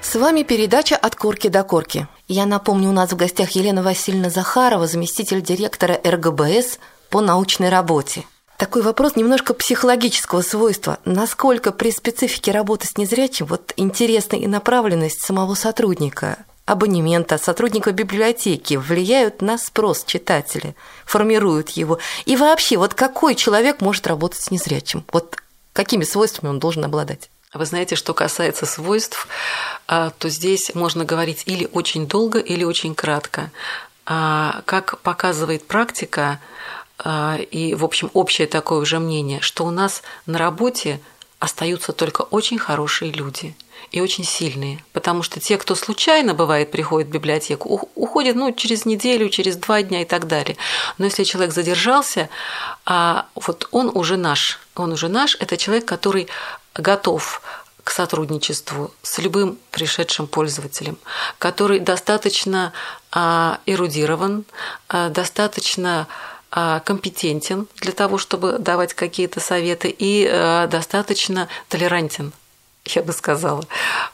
С 0.00 0.14
вами 0.14 0.42
передача 0.42 0.94
«От 0.94 1.16
корки 1.16 1.48
до 1.48 1.64
корки». 1.64 2.06
Я 2.34 2.46
напомню, 2.46 2.88
у 2.88 2.92
нас 2.92 3.12
в 3.12 3.16
гостях 3.16 3.50
Елена 3.50 3.82
Васильевна 3.82 4.30
Захарова, 4.30 4.86
заместитель 4.86 5.42
директора 5.42 6.00
РГБС 6.02 6.78
по 7.10 7.20
научной 7.20 7.68
работе. 7.68 8.24
Такой 8.56 8.80
вопрос 8.80 9.16
немножко 9.16 9.52
психологического 9.52 10.40
свойства. 10.40 10.98
Насколько 11.04 11.72
при 11.72 11.90
специфике 11.90 12.50
работы 12.50 12.86
с 12.86 12.96
незрячим 12.96 13.44
вот 13.44 13.74
интересна 13.76 14.36
и 14.36 14.46
направленность 14.46 15.20
самого 15.20 15.54
сотрудника, 15.54 16.38
абонемента, 16.64 17.36
сотрудника 17.36 17.92
библиотеки 17.92 18.76
влияют 18.76 19.42
на 19.42 19.58
спрос 19.58 20.02
читателя, 20.02 20.74
формируют 21.04 21.68
его. 21.68 21.98
И 22.24 22.36
вообще, 22.36 22.78
вот 22.78 22.94
какой 22.94 23.34
человек 23.34 23.82
может 23.82 24.06
работать 24.06 24.40
с 24.40 24.50
незрячим? 24.50 25.04
Вот 25.12 25.36
какими 25.74 26.04
свойствами 26.04 26.48
он 26.48 26.60
должен 26.60 26.82
обладать? 26.82 27.28
Вы 27.54 27.66
знаете, 27.66 27.96
что 27.96 28.14
касается 28.14 28.64
свойств, 28.64 29.28
а, 29.86 30.10
то 30.10 30.30
здесь 30.30 30.74
можно 30.74 31.04
говорить 31.04 31.42
или 31.44 31.68
очень 31.72 32.06
долго, 32.06 32.38
или 32.38 32.64
очень 32.64 32.94
кратко. 32.94 33.50
А, 34.06 34.62
как 34.64 34.98
показывает 35.00 35.66
практика, 35.66 36.40
а, 36.98 37.36
и, 37.36 37.74
в 37.74 37.84
общем, 37.84 38.10
общее 38.14 38.46
такое 38.46 38.78
уже 38.80 38.98
мнение, 38.98 39.42
что 39.42 39.66
у 39.66 39.70
нас 39.70 40.02
на 40.24 40.38
работе 40.38 41.00
остаются 41.40 41.92
только 41.92 42.22
очень 42.22 42.58
хорошие 42.58 43.10
люди 43.12 43.54
и 43.90 44.00
очень 44.00 44.24
сильные, 44.24 44.82
потому 44.94 45.22
что 45.22 45.38
те, 45.38 45.58
кто 45.58 45.74
случайно 45.74 46.32
бывает 46.32 46.70
приходит 46.70 47.08
в 47.08 47.12
библиотеку, 47.12 47.90
уходят 47.94 48.34
ну, 48.34 48.52
через 48.52 48.86
неделю, 48.86 49.28
через 49.28 49.56
два 49.56 49.82
дня 49.82 50.02
и 50.02 50.04
так 50.06 50.26
далее. 50.26 50.56
Но 50.96 51.04
если 51.04 51.24
человек 51.24 51.52
задержался, 51.52 52.30
вот 52.86 53.68
он 53.72 53.90
уже 53.92 54.16
наш, 54.16 54.60
он 54.76 54.92
уже 54.92 55.08
наш, 55.08 55.36
это 55.40 55.56
человек, 55.56 55.84
который 55.84 56.28
готов 56.74 57.42
к 57.84 57.90
сотрудничеству 57.90 58.92
с 59.02 59.18
любым 59.18 59.58
пришедшим 59.70 60.26
пользователем, 60.26 60.98
который 61.38 61.80
достаточно 61.80 62.72
а, 63.10 63.58
эрудирован, 63.66 64.44
а, 64.88 65.08
достаточно 65.08 66.06
а, 66.50 66.80
компетентен 66.80 67.66
для 67.76 67.92
того, 67.92 68.18
чтобы 68.18 68.58
давать 68.58 68.94
какие-то 68.94 69.40
советы 69.40 69.94
и 69.96 70.24
достаточно 70.70 71.48
толерантен, 71.68 72.32
я 72.84 73.02
бы 73.02 73.12
сказала. 73.12 73.64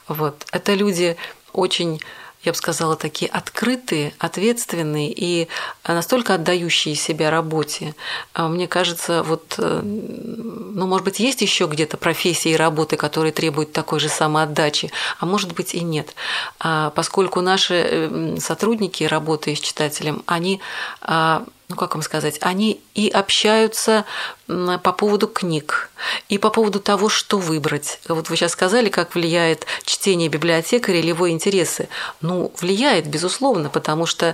Вот. 0.07 0.45
Это 0.51 0.73
люди 0.73 1.15
очень 1.53 2.01
я 2.43 2.53
бы 2.53 2.57
сказала, 2.57 2.95
такие 2.95 3.29
открытые, 3.29 4.13
ответственные 4.17 5.11
и 5.11 5.49
настолько 5.85 6.35
отдающие 6.35 6.95
себя 6.95 7.31
работе. 7.31 7.95
А 8.33 8.47
мне 8.47 8.67
кажется, 8.67 9.23
вот, 9.23 9.55
э, 9.57 9.81
ну, 9.83 10.87
может 10.87 11.03
быть, 11.03 11.19
есть 11.19 11.41
еще 11.41 11.65
где-то 11.65 11.97
профессии 11.97 12.51
и 12.51 12.55
работы, 12.55 12.95
которые 12.95 13.33
требуют 13.33 13.73
такой 13.73 13.99
же 13.99 14.07
самоотдачи, 14.07 14.89
а 15.19 15.25
может 15.25 15.53
быть 15.53 15.75
и 15.75 15.81
нет. 15.81 16.15
А 16.59 16.91
поскольку 16.91 17.41
наши 17.41 17.73
э, 17.75 18.37
сотрудники, 18.39 19.03
работая 19.03 19.55
с 19.55 19.59
читателем, 19.59 20.23
они 20.25 20.61
а, 21.01 21.43
ну 21.69 21.75
как 21.75 21.93
вам 21.93 22.01
сказать, 22.01 22.39
они 22.41 22.81
и 22.95 23.09
общаются 23.09 24.05
по 24.47 24.91
поводу 24.91 25.27
книг, 25.27 25.91
и 26.27 26.39
по 26.39 26.49
поводу 26.49 26.79
того, 26.79 27.09
что 27.09 27.37
выбрать. 27.37 27.99
Вот 28.07 28.29
вы 28.29 28.35
сейчас 28.35 28.53
сказали, 28.53 28.89
как 28.89 29.13
влияет 29.13 29.67
чтение 29.85 30.29
библиотекаря 30.29 30.97
или 30.97 31.09
его 31.09 31.29
интересы. 31.29 31.87
Ну, 32.21 32.51
влияет, 32.59 33.05
безусловно, 33.05 33.69
потому 33.69 34.07
что 34.07 34.33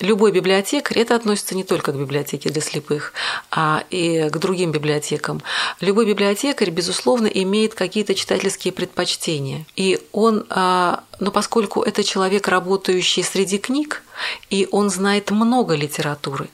любой 0.00 0.32
библиотекарь, 0.32 0.98
это 0.98 1.14
относится 1.14 1.54
не 1.54 1.62
только 1.62 1.92
к 1.92 1.96
библиотеке 1.96 2.50
для 2.50 2.60
слепых, 2.60 3.12
а 3.52 3.84
и 3.90 4.28
к 4.28 4.36
другим 4.38 4.72
библиотекам. 4.72 5.40
Любой 5.78 6.04
библиотекарь, 6.04 6.70
безусловно, 6.70 7.28
имеет 7.28 7.74
какие-то 7.74 8.16
читательские 8.16 8.72
предпочтения. 8.72 9.66
И 9.76 10.00
он, 10.10 10.46
а, 10.50 11.04
но 11.20 11.30
поскольку 11.30 11.82
это 11.82 12.02
человек, 12.02 12.48
работающий 12.48 13.22
среди 13.22 13.58
книг, 13.58 14.02
и 14.50 14.66
он 14.72 14.90
знает 14.90 15.30
много 15.30 15.76
литературы, 15.76 16.48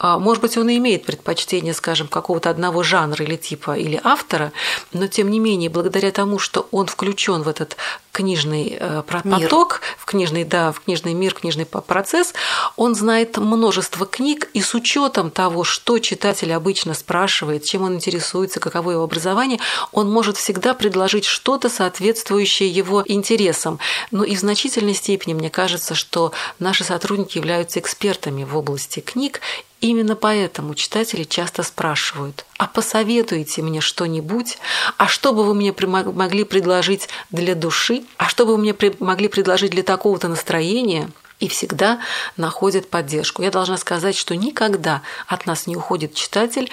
может 0.00 0.42
быть, 0.42 0.56
он 0.56 0.68
и 0.68 0.76
имеет 0.78 1.04
предпочтение, 1.04 1.74
скажем, 1.74 2.08
какого-то 2.08 2.50
одного 2.50 2.82
жанра 2.82 3.24
или 3.24 3.36
типа 3.36 3.76
или 3.76 4.00
автора, 4.02 4.52
но 4.92 5.06
тем 5.06 5.30
не 5.30 5.38
менее, 5.38 5.70
благодаря 5.70 6.10
тому, 6.10 6.38
что 6.38 6.68
он 6.70 6.86
включен 6.86 7.42
в 7.42 7.48
этот 7.48 7.76
книжный 8.20 8.76
э, 8.78 9.02
поток, 9.02 9.80
в 9.96 10.04
книжный, 10.04 10.44
да, 10.44 10.72
в 10.72 10.80
книжный 10.80 11.14
мир, 11.14 11.32
книжный 11.32 11.64
процесс, 11.64 12.34
он 12.76 12.94
знает 12.94 13.38
множество 13.38 14.04
книг, 14.04 14.50
и 14.52 14.60
с 14.60 14.74
учетом 14.74 15.30
того, 15.30 15.64
что 15.64 15.98
читатель 15.98 16.52
обычно 16.52 16.92
спрашивает, 16.92 17.64
чем 17.64 17.82
он 17.82 17.94
интересуется, 17.94 18.60
каково 18.60 18.90
его 18.90 19.04
образование, 19.04 19.58
он 19.92 20.10
может 20.10 20.36
всегда 20.36 20.74
предложить 20.74 21.24
что-то, 21.24 21.70
соответствующее 21.70 22.68
его 22.68 23.02
интересам. 23.06 23.78
Но 24.10 24.22
и 24.22 24.36
в 24.36 24.40
значительной 24.40 24.94
степени, 24.94 25.32
мне 25.32 25.48
кажется, 25.48 25.94
что 25.94 26.32
наши 26.58 26.84
сотрудники 26.84 27.38
являются 27.38 27.80
экспертами 27.80 28.44
в 28.44 28.54
области 28.54 29.00
книг, 29.00 29.40
Именно 29.80 30.14
поэтому 30.14 30.74
читатели 30.74 31.24
часто 31.24 31.62
спрашивают, 31.62 32.44
а 32.58 32.66
посоветуйте 32.66 33.62
мне 33.62 33.80
что-нибудь, 33.80 34.58
а 34.98 35.08
что 35.08 35.32
бы 35.32 35.42
вы 35.42 35.54
мне 35.54 35.74
могли 35.78 36.44
предложить 36.44 37.08
для 37.30 37.54
души, 37.54 38.04
а 38.16 38.28
что 38.28 38.46
бы 38.46 38.52
вы 38.52 38.58
мне 38.58 38.74
могли 38.98 39.28
предложить 39.28 39.70
для 39.70 39.82
такого-то 39.82 40.28
настроения, 40.28 41.08
и 41.40 41.48
всегда 41.48 42.00
находят 42.36 42.90
поддержку. 42.90 43.42
Я 43.42 43.50
должна 43.50 43.78
сказать, 43.78 44.14
что 44.14 44.36
никогда 44.36 45.02
от 45.26 45.46
нас 45.46 45.66
не 45.66 45.74
уходит 45.74 46.14
читатель 46.14 46.70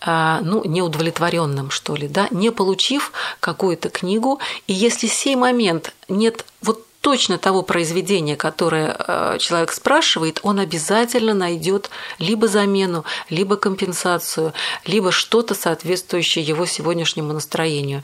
а, 0.00 0.40
ну, 0.42 0.64
неудовлетворенным, 0.64 1.70
что 1.70 1.94
ли, 1.94 2.08
да, 2.08 2.26
не 2.30 2.50
получив 2.50 3.12
какую-то 3.38 3.88
книгу, 3.88 4.40
и 4.66 4.72
если 4.72 5.06
сей 5.06 5.36
момент 5.36 5.94
нет 6.08 6.44
вот 6.62 6.86
точно 7.00 7.38
того 7.38 7.62
произведения, 7.62 8.36
которое 8.36 8.94
э, 8.98 9.38
человек 9.38 9.72
спрашивает, 9.72 10.40
он 10.42 10.58
обязательно 10.58 11.34
найдет 11.34 11.90
либо 12.18 12.46
замену, 12.46 13.04
либо 13.30 13.56
компенсацию, 13.56 14.52
либо 14.84 15.10
что-то 15.10 15.54
соответствующее 15.54 16.44
его 16.44 16.66
сегодняшнему 16.66 17.32
настроению. 17.32 18.02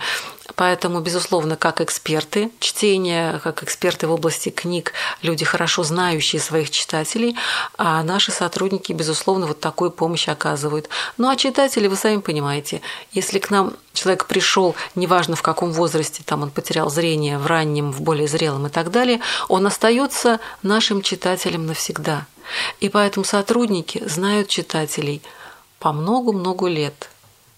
Поэтому, 0.55 1.01
безусловно, 1.01 1.57
как 1.57 1.81
эксперты 1.81 2.51
чтения, 2.61 3.41
как 3.43 3.63
эксперты 3.63 4.07
в 4.07 4.13
области 4.13 4.51
книг, 4.51 4.93
люди, 5.23 5.45
хорошо 5.45 5.83
знающие 5.83 6.41
своих 6.41 6.71
читателей, 6.71 7.37
а 7.77 8.03
наши 8.03 8.31
сотрудники, 8.31 8.93
безусловно, 8.93 9.47
вот 9.47 9.61
такую 9.61 9.91
помощь 9.91 10.29
оказывают. 10.29 10.89
Ну 11.19 11.29
а 11.29 11.37
читатели, 11.37 11.89
вы 11.89 11.97
сами 11.97 12.21
понимаете, 12.21 12.81
если 13.13 13.39
к 13.39 13.51
нам 13.51 13.75
человек 13.93 14.27
пришел, 14.27 14.77
неважно 14.95 15.37
в 15.37 15.43
каком 15.43 15.73
возрасте, 15.73 16.23
там 16.25 16.43
он 16.43 16.51
потерял 16.51 16.91
зрение, 16.91 17.39
в 17.39 17.47
раннем, 17.47 17.91
в 17.91 18.01
более 18.01 18.29
зрелом 18.29 18.67
и 18.67 18.71
так 18.71 18.91
далее, 18.91 19.21
он 19.49 19.67
остается 19.67 20.41
нашим 20.63 21.03
читателем 21.03 21.67
навсегда. 21.67 22.27
И 22.79 22.89
поэтому 22.89 23.25
сотрудники 23.25 24.03
знают 24.07 24.49
читателей 24.49 25.23
по 25.81 25.93
много-много 25.93 26.69
лет– 26.69 27.11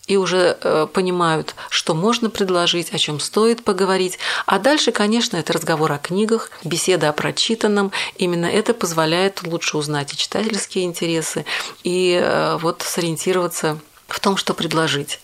и 0.08 0.16
уже 0.16 0.58
э, 0.60 0.86
понимают, 0.92 1.54
что 1.68 1.94
можно 1.94 2.30
предложить, 2.30 2.92
о 2.92 2.98
чем 2.98 3.20
стоит 3.20 3.62
поговорить. 3.62 4.18
А 4.46 4.58
дальше, 4.58 4.90
конечно, 4.90 5.36
это 5.36 5.52
разговор 5.52 5.92
о 5.92 5.98
книгах, 5.98 6.50
беседа 6.64 7.10
о 7.10 7.12
прочитанном. 7.12 7.92
Именно 8.16 8.46
это 8.46 8.74
позволяет 8.74 9.46
лучше 9.46 9.76
узнать 9.76 10.12
и 10.14 10.16
читательские 10.16 10.86
интересы, 10.86 11.44
и 11.84 12.18
э, 12.20 12.56
вот 12.60 12.82
сориентироваться 12.82 13.78
в 14.08 14.18
том, 14.18 14.38
что 14.38 14.54
предложить. 14.54 15.20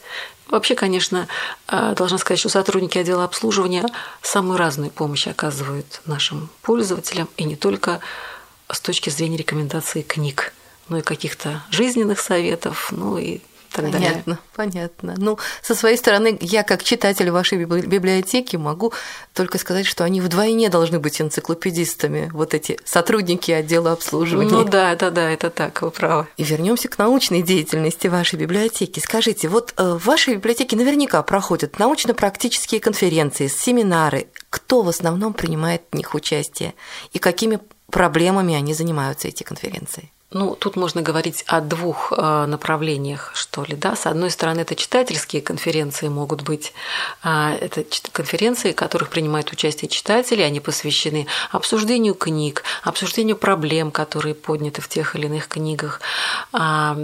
Вообще, 0.49 0.75
конечно, 0.75 1.29
э, 1.69 1.95
должна 1.97 2.19
сказать, 2.19 2.39
что 2.39 2.51
сотрудники 2.51 2.99
отдела 2.99 3.25
обслуживания 3.25 3.87
самую 4.21 4.59
разную 4.59 4.91
помощь 4.91 5.27
оказывают 5.27 6.03
нашим 6.05 6.51
пользователям, 6.61 7.29
и 7.39 7.45
не 7.45 7.57
только 7.57 8.01
с 8.71 8.81
точки 8.81 9.09
зрения 9.09 9.39
рекомендации 9.39 10.03
книг, 10.03 10.53
но 10.91 10.99
и 10.99 11.03
каких-то 11.03 11.63
жизненных 11.71 12.21
советов, 12.21 12.89
ну 12.93 13.17
и 13.17 13.41
понятно, 13.83 14.01
далее. 14.03 14.39
Понятно. 14.55 15.15
Ну, 15.19 15.39
со 15.63 15.75
своей 15.75 15.97
стороны, 15.97 16.39
я 16.41 16.63
как 16.63 16.83
читатель 16.83 17.31
вашей 17.31 17.65
библиотеки 17.65 18.57
могу 18.57 18.93
только 19.33 19.59
сказать, 19.59 19.87
что 19.87 20.05
они 20.05 20.21
вдвойне 20.21 20.69
должны 20.69 20.99
быть 20.99 21.21
энциклопедистами, 21.21 22.31
вот 22.33 22.55
эти 22.55 22.79
сотрудники 22.85 23.51
отдела 23.51 23.93
обслуживания. 23.93 24.51
Ну 24.51 24.65
да, 24.65 24.93
это 24.93 25.11
да, 25.11 25.31
это 25.31 25.51
так, 25.51 25.83
вы 25.83 25.91
правы. 25.91 26.27
И 26.37 26.45
вернемся 26.45 26.89
к 26.89 26.99
научной 26.99 27.43
деятельности 27.43 28.07
вашей 28.07 28.39
библиотеки. 28.39 29.01
Скажите, 29.01 29.49
вот 29.49 29.75
э, 29.77 29.99
в 29.99 30.05
вашей 30.07 30.37
библиотеке 30.37 30.77
наверняка 30.77 31.23
проходят 31.23 31.79
научно-практические 31.79 32.81
конференции, 32.81 33.49
семинары. 33.49 34.29
Кто 34.51 34.83
в 34.83 34.89
основном 34.89 35.33
принимает 35.33 35.83
в 35.91 35.97
них 35.97 36.15
участие 36.15 36.75
и 37.13 37.19
какими 37.19 37.59
проблемами 37.91 38.55
они 38.55 38.75
занимаются, 38.75 39.29
эти 39.29 39.43
конференции? 39.43 40.11
Ну, 40.35 40.57
тут 40.57 40.75
можно 40.75 41.01
говорить 41.01 41.45
о 41.47 41.61
двух 41.61 42.13
э, 42.13 42.47
направлениях, 42.47 43.31
что 43.35 43.63
ли, 43.63 43.77
да. 43.77 43.95
С 43.95 44.05
одной 44.05 44.33
стороны, 44.33 44.63
это 44.63 44.75
читательские 44.75 45.41
конференции 45.41 46.09
могут 46.09 46.43
быть. 46.43 46.73
А, 47.23 47.55
это 47.55 47.85
конференции, 48.11 48.73
в 48.73 48.75
которых 48.75 49.11
принимают 49.11 49.53
участие 49.53 49.89
читатели, 49.89 50.43
они 50.43 50.59
посвящены 50.59 51.29
обсуждению 51.53 52.15
книг, 52.15 52.65
обсуждению 52.83 53.37
проблем, 53.37 53.93
которые 53.93 54.35
подняты 54.35 54.83
в 54.83 54.89
тех 54.89 55.15
или 55.15 55.27
иных 55.27 55.47
книгах. 55.47 56.01
А, 56.53 56.99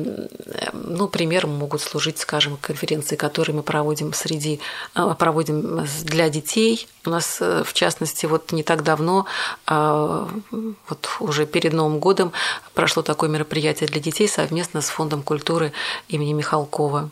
ну, 0.73 1.07
примером 1.07 1.51
могут 1.51 1.83
служить, 1.83 2.19
скажем, 2.19 2.57
конференции, 2.61 3.14
которые 3.14 3.55
мы 3.55 3.62
проводим 3.62 4.12
среди, 4.12 4.59
э, 4.97 5.14
проводим 5.16 5.87
для 6.03 6.31
детей. 6.31 6.88
У 7.07 7.11
нас, 7.11 7.38
э, 7.40 7.62
в 7.64 7.73
частности, 7.75 8.27
вот 8.27 8.51
не 8.51 8.64
так 8.64 8.83
давно, 8.83 9.27
вот 9.66 11.09
уже 11.21 11.47
перед 11.47 11.73
Новым 11.73 12.01
годом 12.01 12.33
прошло 12.75 13.03
такое 13.03 13.20
такое 13.21 13.29
мероприятие 13.29 13.87
для 13.87 14.01
детей 14.01 14.27
совместно 14.27 14.81
с 14.81 14.89
Фондом 14.89 15.23
культуры 15.23 15.75
имени 16.09 16.33
Михалкова. 16.33 17.11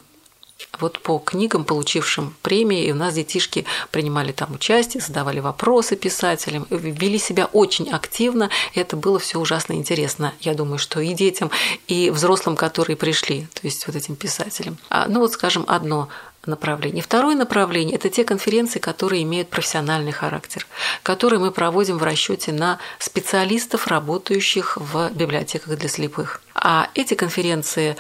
Вот 0.81 1.01
по 1.01 1.18
книгам, 1.18 1.66
получившим 1.66 2.35
премии, 2.40 2.85
и 2.85 2.92
у 2.92 2.94
нас 2.94 3.12
детишки 3.12 3.66
принимали 3.90 4.33
там 4.33 4.55
участие, 4.55 5.03
задавали 5.03 5.40
вопросы 5.40 5.97
писателям, 5.97 6.66
вели 6.71 7.18
себя 7.18 7.44
очень 7.53 7.90
активно, 7.90 8.49
и 8.73 8.81
это 8.81 8.97
было 8.97 9.18
все 9.18 9.38
ужасно 9.38 9.75
интересно. 9.75 10.33
Я 10.40 10.55
думаю, 10.55 10.79
что 10.79 10.99
и 11.01 11.12
детям, 11.12 11.51
и 11.88 12.09
взрослым, 12.09 12.57
которые 12.57 12.97
пришли, 12.97 13.47
то 13.53 13.61
есть 13.64 13.87
вот 13.87 13.94
этим 13.94 14.16
писателям. 14.16 14.79
А, 14.88 15.09
ну 15.09 15.21
вот, 15.21 15.33
скажем, 15.33 15.66
одно 15.68 16.09
направление. 16.46 17.03
Второе 17.03 17.35
направление– 17.35 17.94
это 17.96 18.09
те 18.09 18.24
конференции, 18.24 18.79
которые 18.79 19.22
имеют 19.22 19.48
профессиональный 19.48 20.12
характер, 20.12 20.66
которые 21.03 21.40
мы 21.40 21.51
проводим 21.51 21.98
в 21.98 22.03
расчете 22.03 22.53
на 22.53 22.79
специалистов, 22.98 23.87
работающих 23.87 24.77
в 24.77 25.11
библиотеках 25.11 25.77
для 25.77 25.88
слепых. 25.88 26.40
А 26.55 26.88
эти 26.94 27.14
конференции 27.14 27.96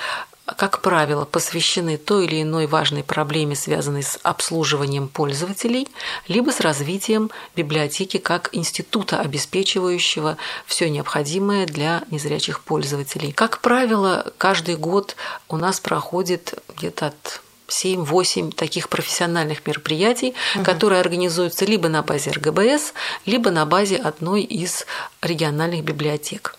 как 0.56 0.80
правило, 0.80 1.24
посвящены 1.24 1.98
той 1.98 2.24
или 2.24 2.42
иной 2.42 2.66
важной 2.66 3.04
проблеме, 3.04 3.54
связанной 3.54 4.02
с 4.02 4.18
обслуживанием 4.22 5.08
пользователей, 5.08 5.88
либо 6.26 6.50
с 6.50 6.60
развитием 6.60 7.30
библиотеки 7.54 8.16
как 8.16 8.48
института, 8.52 9.20
обеспечивающего 9.20 10.36
все 10.66 10.88
необходимое 10.88 11.66
для 11.66 12.02
незрячих 12.10 12.60
пользователей. 12.60 13.32
Как 13.32 13.60
правило, 13.60 14.32
каждый 14.38 14.76
год 14.76 15.16
у 15.48 15.56
нас 15.56 15.80
проходит 15.80 16.54
где-то 16.76 17.08
от 17.08 17.42
7-8 17.68 18.52
таких 18.54 18.88
профессиональных 18.88 19.66
мероприятий, 19.66 20.34
угу. 20.54 20.64
которые 20.64 21.00
организуются 21.00 21.64
либо 21.64 21.88
на 21.88 22.02
базе 22.02 22.30
РГБС, 22.30 22.94
либо 23.26 23.50
на 23.50 23.66
базе 23.66 23.96
одной 23.96 24.42
из 24.42 24.86
региональных 25.22 25.84
библиотек. 25.84 26.56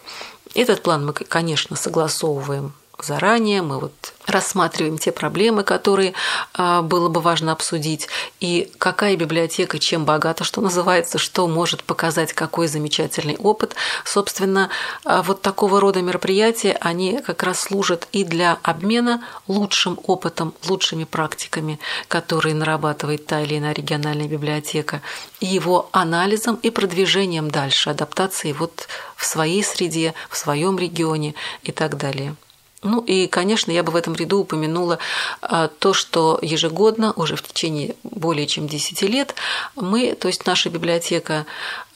Этот 0.55 0.81
план 0.81 1.05
мы, 1.05 1.13
конечно, 1.13 1.75
согласовываем 1.75 2.73
заранее, 3.03 3.61
мы 3.61 3.79
вот 3.79 4.13
рассматриваем 4.29 4.97
те 4.97 5.11
проблемы, 5.11 5.63
которые 5.63 6.13
а, 6.53 6.81
было 6.81 7.09
бы 7.09 7.21
важно 7.21 7.51
обсудить, 7.51 8.07
и 8.39 8.71
какая 8.77 9.15
библиотека 9.15 9.79
чем 9.79 10.05
богата, 10.05 10.43
что 10.43 10.61
называется, 10.61 11.17
что 11.17 11.47
может 11.47 11.83
показать 11.83 12.33
какой 12.33 12.67
замечательный 12.67 13.37
опыт. 13.37 13.75
Собственно, 14.05 14.69
а, 15.03 15.23
вот 15.23 15.41
такого 15.41 15.79
рода 15.79 16.01
мероприятия, 16.01 16.77
они 16.81 17.19
как 17.25 17.43
раз 17.43 17.61
служат 17.61 18.07
и 18.11 18.23
для 18.23 18.57
обмена 18.63 19.23
лучшим 19.47 19.99
опытом, 20.03 20.53
лучшими 20.67 21.03
практиками, 21.03 21.79
которые 22.07 22.55
нарабатывает 22.55 23.25
та 23.25 23.41
или 23.41 23.57
иная 23.57 23.73
региональная 23.73 24.27
библиотека, 24.27 25.01
и 25.39 25.45
его 25.45 25.89
анализом 25.91 26.55
и 26.61 26.69
продвижением 26.69 27.49
дальше, 27.49 27.89
адаптацией 27.89 28.53
вот 28.53 28.87
в 29.15 29.25
своей 29.25 29.63
среде, 29.63 30.13
в 30.29 30.37
своем 30.37 30.77
регионе 30.77 31.35
и 31.63 31.71
так 31.71 31.97
далее. 31.97 32.35
Ну 32.81 33.01
и, 33.01 33.27
конечно, 33.27 33.71
я 33.71 33.83
бы 33.83 33.91
в 33.91 33.95
этом 33.95 34.15
ряду 34.15 34.39
упомянула 34.39 34.99
а, 35.41 35.67
то, 35.67 35.93
что 35.93 36.39
ежегодно, 36.41 37.11
уже 37.13 37.35
в 37.35 37.43
течение 37.43 37.95
более 38.03 38.47
чем 38.47 38.67
10 38.67 39.01
лет, 39.03 39.35
мы, 39.75 40.15
то 40.15 40.29
есть 40.29 40.45
наша 40.45 40.69
библиотека 40.69 41.45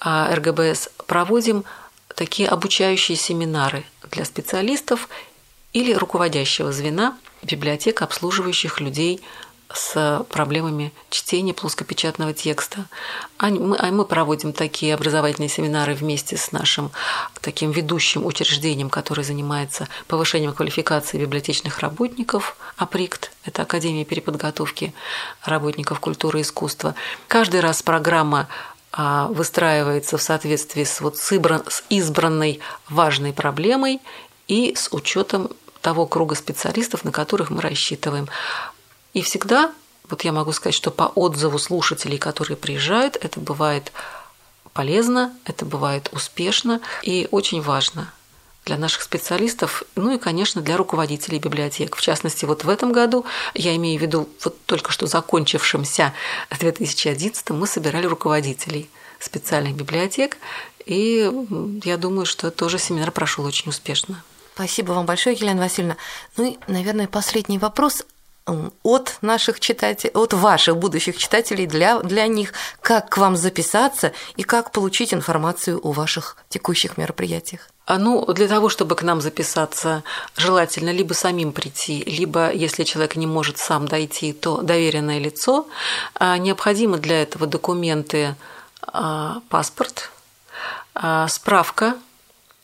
а, 0.02 0.36
РГБС, 0.36 0.90
проводим 1.08 1.64
такие 2.16 2.50
обучающие 2.50 3.16
семинары 3.16 3.86
для 4.12 4.26
специалистов 4.26 5.08
или 5.72 5.94
руководящего 5.94 6.74
звена 6.74 7.18
библиотек, 7.42 8.02
обслуживающих 8.02 8.80
людей 8.80 9.22
с 9.74 10.26
проблемами 10.30 10.94
чтения 11.10 11.54
плоскопечатного 11.54 12.34
текста. 12.34 12.86
А 13.38 13.48
мы, 13.48 13.76
а 13.78 13.92
мы 13.92 14.06
проводим 14.06 14.54
такие 14.54 14.94
образовательные 14.94 15.50
семинары 15.50 15.96
вместе 15.96 16.38
с 16.38 16.52
нашим 16.52 16.92
таким 17.42 17.72
ведущим 17.72 18.26
учреждением, 18.26 18.90
которое 18.90 19.24
занимается 19.24 19.88
повышением 20.08 20.54
квалификации 20.54 21.18
библиотечных 21.18 21.80
работников, 21.80 22.56
АПРИКТ, 22.78 23.32
это 23.46 23.64
Академия 23.64 24.06
переподготовки 24.06 24.94
работников 25.44 26.00
культуры 26.00 26.40
и 26.40 26.42
искусства. 26.44 26.96
Каждый 27.28 27.60
раз 27.60 27.82
программа 27.82 28.48
а, 28.92 29.28
выстраивается 29.28 30.18
в 30.18 30.22
соответствии 30.22 30.84
с, 30.84 31.02
вот, 31.02 31.18
с 31.18 31.84
избранной 31.90 32.60
важной 32.90 33.34
проблемой 33.34 34.00
и 34.48 34.76
с 34.76 34.90
учетом 34.92 35.50
того 35.82 36.06
круга 36.06 36.36
специалистов, 36.36 37.04
на 37.04 37.12
которых 37.12 37.50
мы 37.50 37.62
рассчитываем. 37.62 38.30
И 39.14 39.22
всегда, 39.22 39.72
вот 40.10 40.24
я 40.24 40.32
могу 40.32 40.52
сказать, 40.52 40.76
что 40.76 40.92
по 40.92 41.04
отзыву 41.04 41.60
слушателей, 41.60 42.18
которые 42.18 42.58
приезжают, 42.58 43.16
это 43.16 43.40
бывает 43.40 43.92
полезно, 44.74 45.34
это 45.46 45.66
бывает 45.66 46.10
успешно 46.12 46.82
и 47.04 47.28
очень 47.32 47.62
важно 47.62 48.12
для 48.66 48.78
наших 48.78 49.02
специалистов, 49.02 49.84
ну 49.96 50.16
и, 50.16 50.18
конечно, 50.18 50.62
для 50.62 50.78
руководителей 50.78 51.38
библиотек. 51.38 51.96
В 51.96 52.02
частности, 52.02 52.46
вот 52.46 52.64
в 52.64 52.70
этом 52.70 52.94
году, 52.94 53.26
я 53.54 53.76
имею 53.76 54.00
в 54.00 54.02
виду 54.02 54.30
вот 54.44 54.66
только 54.66 54.92
что 54.92 55.06
закончившемся 55.06 56.14
2011 56.50 57.50
мы 57.50 57.68
собирали 57.68 58.06
руководителей 58.06 58.90
специальных 59.20 59.76
библиотек, 59.76 60.38
и 60.86 61.30
я 61.84 61.98
думаю, 61.98 62.26
что 62.26 62.52
тоже 62.52 62.80
семинар 62.80 63.12
прошел 63.12 63.46
очень 63.46 63.70
успешно. 63.70 64.24
Спасибо 64.56 64.92
вам 64.94 65.06
большое, 65.06 65.36
Елена 65.36 65.62
Васильевна. 65.62 65.98
Ну 66.38 66.52
и, 66.52 66.58
наверное, 66.68 67.08
последний 67.08 67.58
вопрос 67.58 68.06
от 68.46 69.18
наших 69.22 69.60
читателей, 69.60 70.12
от 70.14 70.34
ваших 70.34 70.78
будущих 70.78 71.18
читателей 71.18 71.66
для, 71.66 72.00
для 72.00 72.28
них, 72.28 72.54
как 72.82 73.10
к 73.10 73.18
вам 73.18 73.38
записаться 73.38 74.12
и 74.36 74.44
как 74.44 74.72
получить 74.72 75.14
информацию 75.14 75.80
о 75.82 75.92
ваших 75.92 76.38
текущих 76.50 76.98
мероприятиях. 76.98 77.70
А 77.86 77.98
ну, 77.98 78.26
для 78.34 78.48
того, 78.48 78.70
чтобы 78.70 78.96
к 78.96 79.04
нам 79.04 79.22
записаться, 79.22 80.04
желательно 80.38 80.90
либо 80.90 81.14
самим 81.14 81.52
прийти, 81.52 82.04
либо, 82.06 82.52
если 82.52 82.84
человек 82.84 83.16
не 83.16 83.28
может 83.28 83.58
сам 83.58 83.88
дойти, 83.88 84.34
то 84.34 84.62
доверенное 84.62 85.20
лицо. 85.20 85.68
А 86.16 86.38
необходимы 86.38 86.98
для 86.98 87.22
этого 87.22 87.46
документы 87.46 88.36
а, 88.82 89.42
паспорт, 89.50 90.12
справка, 91.28 91.96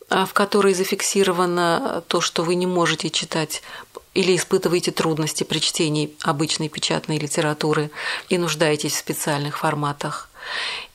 в 0.10 0.34
которой 0.34 0.74
зафиксировано 0.74 2.04
то, 2.08 2.22
что 2.22 2.44
вы 2.44 2.56
не 2.56 2.68
можете 2.68 3.10
читать 3.10 3.62
или 4.14 4.36
испытываете 4.36 4.92
трудности 4.92 5.44
при 5.44 5.60
чтении 5.60 6.14
обычной 6.22 6.70
печатной 6.70 7.18
литературы 7.18 7.92
и 8.30 8.38
нуждаетесь 8.38 8.94
в 8.94 9.00
специальных 9.00 9.60
форматах. 9.60 10.30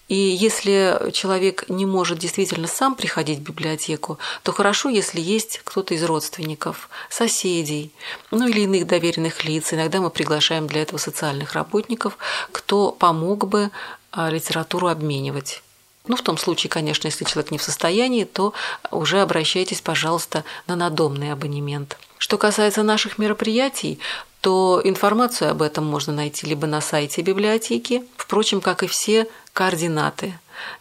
И 0.09 0.17
если 0.17 1.11
человек 1.13 1.65
не 1.69 1.87
может 1.87 2.19
действительно 2.19 2.69
сам 2.69 2.95
приходить 2.95 3.39
в 3.39 3.43
библиотеку, 3.43 4.19
то 4.43 4.53
хорошо, 4.53 4.91
если 4.91 5.19
есть 5.19 5.63
кто-то 5.65 5.95
из 5.95 6.05
родственников, 6.05 6.91
соседей, 7.09 7.91
ну 8.31 8.47
или 8.47 8.61
иных 8.61 8.87
доверенных 8.87 9.45
лиц. 9.45 9.73
Иногда 9.73 10.01
мы 10.01 10.11
приглашаем 10.11 10.67
для 10.67 10.83
этого 10.83 10.99
социальных 10.99 11.55
работников, 11.55 12.19
кто 12.53 12.91
помог 12.91 13.49
бы 13.49 13.71
а, 14.13 14.29
литературу 14.29 14.89
обменивать. 14.89 15.63
Ну, 16.07 16.17
в 16.17 16.23
том 16.23 16.37
случае, 16.37 16.69
конечно, 16.69 17.07
если 17.07 17.25
человек 17.25 17.51
не 17.51 17.57
в 17.57 17.63
состоянии, 17.63 18.25
то 18.25 18.53
уже 18.91 19.23
обращайтесь, 19.23 19.81
пожалуйста, 19.81 20.45
на 20.67 20.77
надомный 20.77 21.33
абонемент. 21.33 21.97
Что 22.25 22.39
касается 22.39 22.83
наших 22.83 23.19
мероприятий, 23.19 23.99
то 24.41 24.81
информацию 24.83 25.51
об 25.51 25.61
этом 25.61 25.85
можно 25.85 26.11
найти 26.11 26.47
либо 26.47 26.67
на 26.67 26.81
сайте 26.81 27.21
библиотеки, 27.21 28.03
впрочем, 28.17 28.63
как 28.63 28.83
и 28.83 28.87
все 28.87 29.29
координаты 29.53 30.33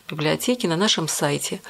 библиотеки 0.10 0.68
на 0.68 0.78
нашем 0.78 1.10
сайте. 1.10 1.62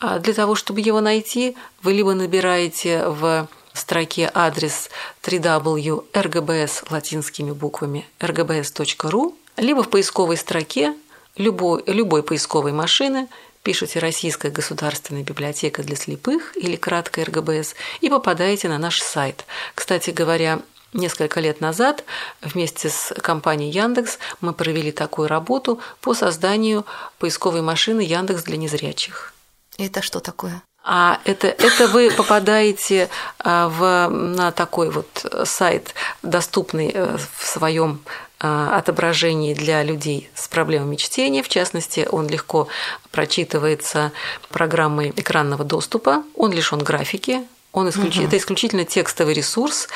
А 0.00 0.18
для 0.18 0.32
того, 0.32 0.54
чтобы 0.54 0.80
его 0.80 1.02
найти, 1.02 1.58
вы 1.82 1.92
либо 1.92 2.14
набираете 2.14 3.06
в 3.06 3.46
строке 3.74 4.30
адрес 4.32 4.88
www.rgbs 5.22 6.86
латинскими 6.88 7.50
буквами 7.50 8.08
rgbs.ru, 8.20 9.34
либо 9.58 9.82
в 9.82 9.90
поисковой 9.90 10.38
строке 10.38 10.94
любой, 11.36 11.82
любой 11.86 12.22
поисковой 12.22 12.72
машины 12.72 13.28
пишете 13.68 13.98
«Российская 13.98 14.50
государственная 14.50 15.22
библиотека 15.22 15.82
для 15.82 15.94
слепых» 15.94 16.56
или 16.56 16.74
кратко 16.76 17.22
РГБС 17.22 17.74
и 18.00 18.08
попадаете 18.08 18.66
на 18.70 18.78
наш 18.78 19.02
сайт. 19.02 19.44
Кстати 19.74 20.08
говоря, 20.08 20.60
Несколько 20.94 21.40
лет 21.40 21.60
назад 21.60 22.02
вместе 22.40 22.88
с 22.88 23.12
компанией 23.20 23.70
Яндекс 23.70 24.18
мы 24.40 24.54
провели 24.54 24.90
такую 24.90 25.28
работу 25.28 25.80
по 26.00 26.14
созданию 26.14 26.86
поисковой 27.18 27.60
машины 27.60 28.00
Яндекс 28.00 28.44
для 28.44 28.56
незрячих. 28.56 29.34
Это 29.76 30.00
что 30.00 30.20
такое? 30.20 30.62
А 30.82 31.20
это, 31.26 31.48
это 31.48 31.88
вы 31.88 32.10
попадаете 32.10 33.10
а, 33.38 33.68
в, 33.68 34.08
на 34.08 34.50
такой 34.50 34.88
вот 34.88 35.26
сайт, 35.44 35.92
доступный 36.22 36.90
э, 36.94 37.18
в 37.18 37.46
своем 37.46 38.00
отображений 38.38 39.54
для 39.54 39.82
людей 39.82 40.30
с 40.34 40.46
проблемами 40.48 40.96
чтения. 40.96 41.42
В 41.42 41.48
частности, 41.48 42.06
он 42.10 42.28
легко 42.28 42.68
прочитывается 43.10 44.12
программой 44.48 45.12
экранного 45.16 45.64
доступа, 45.64 46.22
он 46.36 46.52
лишен 46.52 46.78
графики, 46.78 47.42
он 47.72 47.90
исключ... 47.90 48.16
угу. 48.16 48.24
это 48.24 48.36
исключительно 48.38 48.84
текстовый 48.84 49.34
ресурс, 49.34 49.88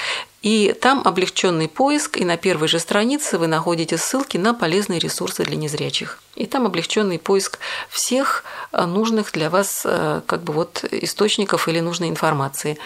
и 0.43 0.77
там 0.79 1.03
облегченный 1.05 1.69
поиск, 1.69 2.19
и 2.19 2.25
на 2.25 2.37
первой 2.37 2.69
же 2.69 2.79
странице 2.79 3.39
вы 3.39 3.47
находите 3.47 3.97
ссылки 3.97 4.37
на 4.37 4.53
полезные 4.53 4.99
ресурсы 4.99 5.43
для 5.45 5.57
незрячих. 5.57 6.23
И 6.37 6.47
там 6.47 6.67
облегченный 6.67 7.19
поиск 7.19 7.59
всех 7.89 8.45
а, 8.73 8.87
нужных 8.87 9.33
для 9.33 9.49
вас 9.49 9.83
а, 9.85 10.23
как 10.27 10.43
бы 10.43 10.53
вот 10.53 10.85
источников 10.91 11.67
или 11.67 11.81
нужной 11.81 12.09
информации. 12.09 12.79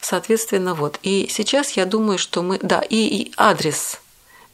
Соответственно, 0.00 0.74
вот. 0.74 0.98
И 1.02 1.28
сейчас 1.30 1.72
я 1.72 1.84
думаю, 1.84 2.18
что 2.18 2.42
мы... 2.42 2.58
Да, 2.62 2.80
и, 2.80 2.96
и 2.96 3.32
адрес 3.36 4.00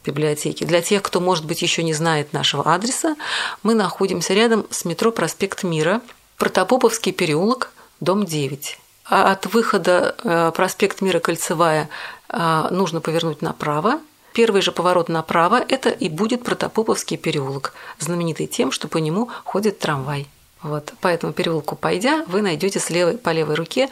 библиотеки. 0.05 0.63
Для 0.63 0.81
тех, 0.81 1.01
кто, 1.01 1.19
может 1.19 1.45
быть, 1.45 1.61
еще 1.61 1.83
не 1.83 1.93
знает 1.93 2.33
нашего 2.33 2.73
адреса, 2.73 3.15
мы 3.63 3.73
находимся 3.73 4.33
рядом 4.33 4.65
с 4.69 4.85
метро 4.85 5.11
«Проспект 5.11 5.63
Мира», 5.63 6.01
Протопоповский 6.37 7.13
переулок, 7.13 7.71
дом 7.99 8.25
9. 8.25 8.79
А 9.05 9.31
от 9.31 9.45
выхода 9.45 10.15
э, 10.23 10.51
проспект 10.53 11.01
Мира 11.01 11.19
Кольцевая 11.19 11.89
э, 12.29 12.67
нужно 12.71 13.01
повернуть 13.01 13.41
направо. 13.41 13.99
Первый 14.33 14.61
же 14.61 14.71
поворот 14.71 15.07
направо– 15.07 15.63
это 15.69 15.89
и 15.89 16.09
будет 16.09 16.43
Протопоповский 16.43 17.15
переулок, 17.15 17.73
знаменитый 17.99 18.47
тем, 18.47 18.71
что 18.71 18.87
по 18.87 18.97
нему 18.97 19.29
ходит 19.45 19.79
трамвай. 19.79 20.27
Вот. 20.61 20.93
По 20.99 21.07
этому 21.07 21.31
переулку 21.31 21.75
пойдя, 21.75 22.25
вы 22.27 22.41
найдете 22.41 22.79
слева, 22.79 23.15
по 23.15 23.29
левой 23.29 23.55
руке 23.55 23.89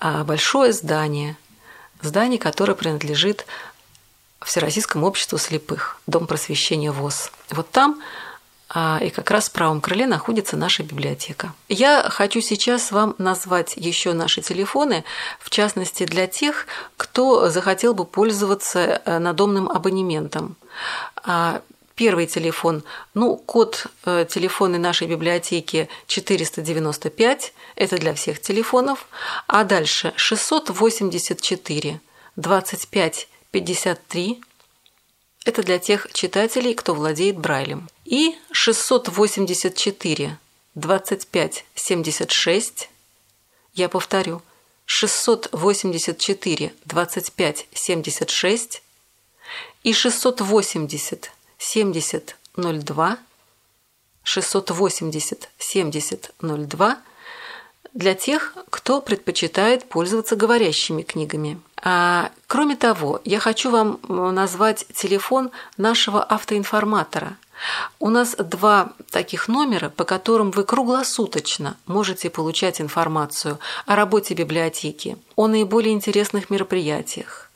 э, 0.00 0.24
большое 0.24 0.72
здание. 0.72 1.36
Здание, 2.02 2.38
которое 2.38 2.74
принадлежит 2.74 3.46
Всероссийскому 4.40 5.06
обществу 5.06 5.38
слепых, 5.38 6.00
Дом 6.06 6.26
просвещения 6.26 6.92
ВОЗ. 6.92 7.30
Вот 7.50 7.70
там 7.70 8.00
а, 8.68 8.98
и 9.00 9.10
как 9.10 9.30
раз 9.30 9.48
в 9.48 9.52
правом 9.52 9.80
крыле 9.80 10.06
находится 10.06 10.56
наша 10.56 10.82
библиотека. 10.82 11.54
Я 11.68 12.08
хочу 12.10 12.40
сейчас 12.40 12.90
вам 12.90 13.14
назвать 13.18 13.74
еще 13.76 14.12
наши 14.12 14.42
телефоны, 14.42 15.04
в 15.38 15.50
частности 15.50 16.04
для 16.04 16.26
тех, 16.26 16.66
кто 16.96 17.48
захотел 17.48 17.94
бы 17.94 18.04
пользоваться 18.04 19.00
э, 19.04 19.18
надомным 19.18 19.68
абонементом. 19.68 20.56
А, 21.22 21.62
первый 21.94 22.26
телефон, 22.26 22.82
ну, 23.14 23.36
код 23.36 23.86
э, 24.04 24.26
телефона 24.28 24.78
нашей 24.78 25.06
библиотеки 25.06 25.88
495, 26.08 27.54
это 27.76 27.98
для 27.98 28.14
всех 28.14 28.40
телефонов, 28.40 29.06
а 29.46 29.62
дальше 29.62 30.12
684 30.16 32.00
25 32.34 33.28
53– 33.56 34.42
это 35.46 35.62
для 35.62 35.78
тех 35.78 36.12
читателей, 36.12 36.74
кто 36.74 36.92
владеет 36.92 37.38
Брайлем. 37.38 37.88
И 38.04 38.36
684 38.52 40.38
25 40.74 41.64
76 41.74 42.90
я 43.72 43.88
повторю, 43.88 44.42
684 44.84 46.74
25 46.84 47.68
76 47.72 48.82
и 49.84 49.92
680 49.94 51.32
70 51.56 52.36
02 52.56 53.18
680 54.22 55.50
70 55.58 56.30
02 56.40 57.02
для 57.94 58.14
тех, 58.14 58.54
кто 58.68 59.00
предпочитает 59.00 59.88
пользоваться 59.88 60.36
говорящими 60.36 61.00
книгами– 61.00 61.58
кроме 61.82 62.76
того, 62.76 63.20
я 63.24 63.38
хочу 63.38 63.70
вам 63.70 64.00
назвать 64.08 64.86
телефон 64.94 65.50
нашего 65.76 66.22
автоинформатора. 66.22 67.36
У 67.98 68.10
нас 68.10 68.36
два 68.38 68.92
таких 69.10 69.48
номера, 69.48 69.88
по 69.88 70.04
которым 70.04 70.50
вы 70.50 70.64
круглосуточно 70.64 71.76
можете 71.86 72.28
получать 72.28 72.80
информацию 72.80 73.58
о 73.86 73.96
работе 73.96 74.34
библиотеки, 74.34 75.16
о 75.36 75.46
наиболее 75.46 75.94
интересных 75.94 76.50
мероприятиях, 76.50 77.50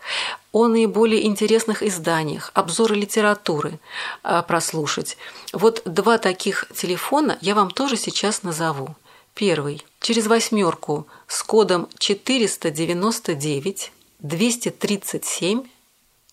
о 0.53 0.69
наиболее 0.69 1.27
интересных 1.27 1.83
изданиях, 1.83 2.51
обзоры 2.55 2.97
литературы 2.97 3.79
а, 4.23 4.43
прослушать. 4.43 5.19
Вот 5.53 5.83
два 5.85 6.19
таких 6.19 6.67
телефона 6.75 7.39
я 7.41 7.55
вам 7.55 7.71
тоже 7.71 7.97
сейчас 7.97 8.43
назову. 8.43 8.97
Первый 9.35 9.85
через 10.01 10.27
восьмерку 10.27 11.07
с 11.29 11.43
кодом 11.43 11.89
499 11.99 13.93
237 14.23 15.69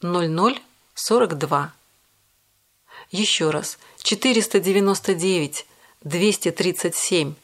0042. 0.02 1.74
Еще 3.12 3.50
раз. 3.50 3.78
499 4.04 5.66
237 6.04 7.36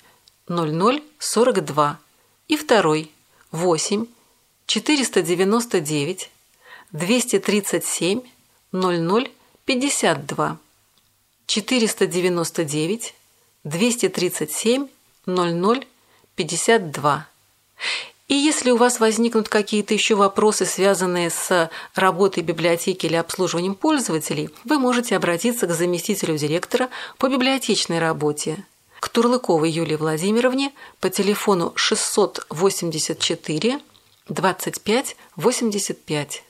0042. 0.47 1.99
И 2.47 2.57
второй. 2.57 3.11
8 3.51 4.05
499 4.65 6.29
237 6.91 8.21
0052. 8.71 10.57
499 11.45 13.13
237 13.63 14.87
0052. 15.25 17.27
И 18.33 18.35
если 18.35 18.71
у 18.71 18.77
вас 18.77 18.99
возникнут 18.99 19.47
какие-то 19.47 19.93
еще 19.93 20.15
вопросы, 20.15 20.65
связанные 20.65 21.29
с 21.29 21.69
работой 21.93 22.41
библиотеки 22.41 23.05
или 23.05 23.15
обслуживанием 23.15 23.75
пользователей, 23.75 24.49
вы 24.63 24.79
можете 24.79 25.15
обратиться 25.15 25.67
к 25.67 25.71
заместителю 25.71 26.35
директора 26.35 26.89
по 27.19 27.29
библиотечной 27.29 27.99
работе, 27.99 28.65
к 28.99 29.09
Турлыковой 29.09 29.69
Юлии 29.69 29.97
Владимировне 29.97 30.73
по 30.99 31.11
телефону 31.11 31.73
684 31.75 33.79
25 34.27 35.15
85. 35.35 36.43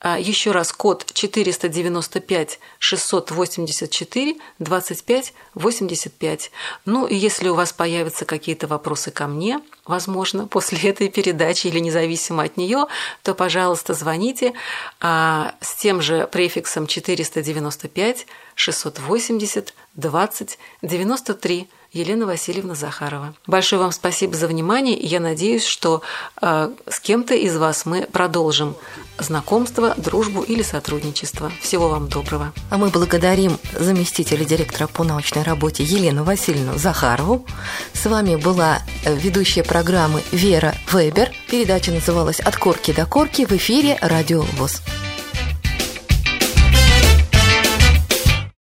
А 0.00 0.16
еще 0.16 0.52
раз 0.52 0.72
код 0.72 1.10
495 1.12 2.60
684 2.78 4.36
25 4.60 5.34
85. 5.54 6.50
Ну 6.84 7.06
и 7.06 7.16
если 7.16 7.48
у 7.48 7.54
вас 7.54 7.72
появятся 7.72 8.24
какие-то 8.24 8.68
вопросы 8.68 9.10
ко 9.10 9.26
мне, 9.26 9.60
возможно, 9.84 10.46
после 10.48 10.90
этой 10.90 11.08
передачи 11.08 11.66
или 11.66 11.80
независимо 11.80 12.44
от 12.44 12.56
нее, 12.56 12.86
то, 13.24 13.34
пожалуйста, 13.34 13.92
звоните 13.94 14.52
а, 15.00 15.56
с 15.60 15.74
тем 15.74 16.00
же 16.00 16.28
префиксом 16.28 16.86
495 16.86 18.26
680 18.54 19.74
20 19.96 20.58
93 20.82 21.68
Елена 21.92 22.26
Васильевна 22.26 22.74
Захарова. 22.74 23.34
Большое 23.46 23.80
вам 23.80 23.92
спасибо 23.92 24.34
за 24.34 24.46
внимание, 24.46 24.96
я 24.98 25.20
надеюсь, 25.20 25.64
что 25.64 26.02
э, 26.40 26.70
с 26.86 27.00
кем-то 27.00 27.34
из 27.34 27.56
вас 27.56 27.86
мы 27.86 28.02
продолжим 28.02 28.76
знакомство, 29.18 29.94
дружбу 29.96 30.42
или 30.42 30.62
сотрудничество. 30.62 31.50
Всего 31.62 31.88
вам 31.88 32.08
доброго. 32.08 32.52
А 32.70 32.76
мы 32.76 32.88
благодарим 32.88 33.58
заместителя 33.72 34.44
директора 34.44 34.86
по 34.86 35.02
научной 35.02 35.42
работе 35.42 35.82
Елену 35.82 36.24
Васильевну 36.24 36.78
Захарову. 36.78 37.46
С 37.94 38.04
вами 38.04 38.36
была 38.36 38.82
ведущая 39.06 39.64
программы 39.64 40.22
Вера 40.30 40.74
Вебер. 40.92 41.30
Передача 41.50 41.90
называлась 41.90 42.40
«От 42.40 42.56
корки 42.56 42.92
до 42.92 43.06
корки» 43.06 43.46
в 43.46 43.52
эфире 43.52 43.98
«Радио 44.02 44.42
ВОЗ». 44.42 44.82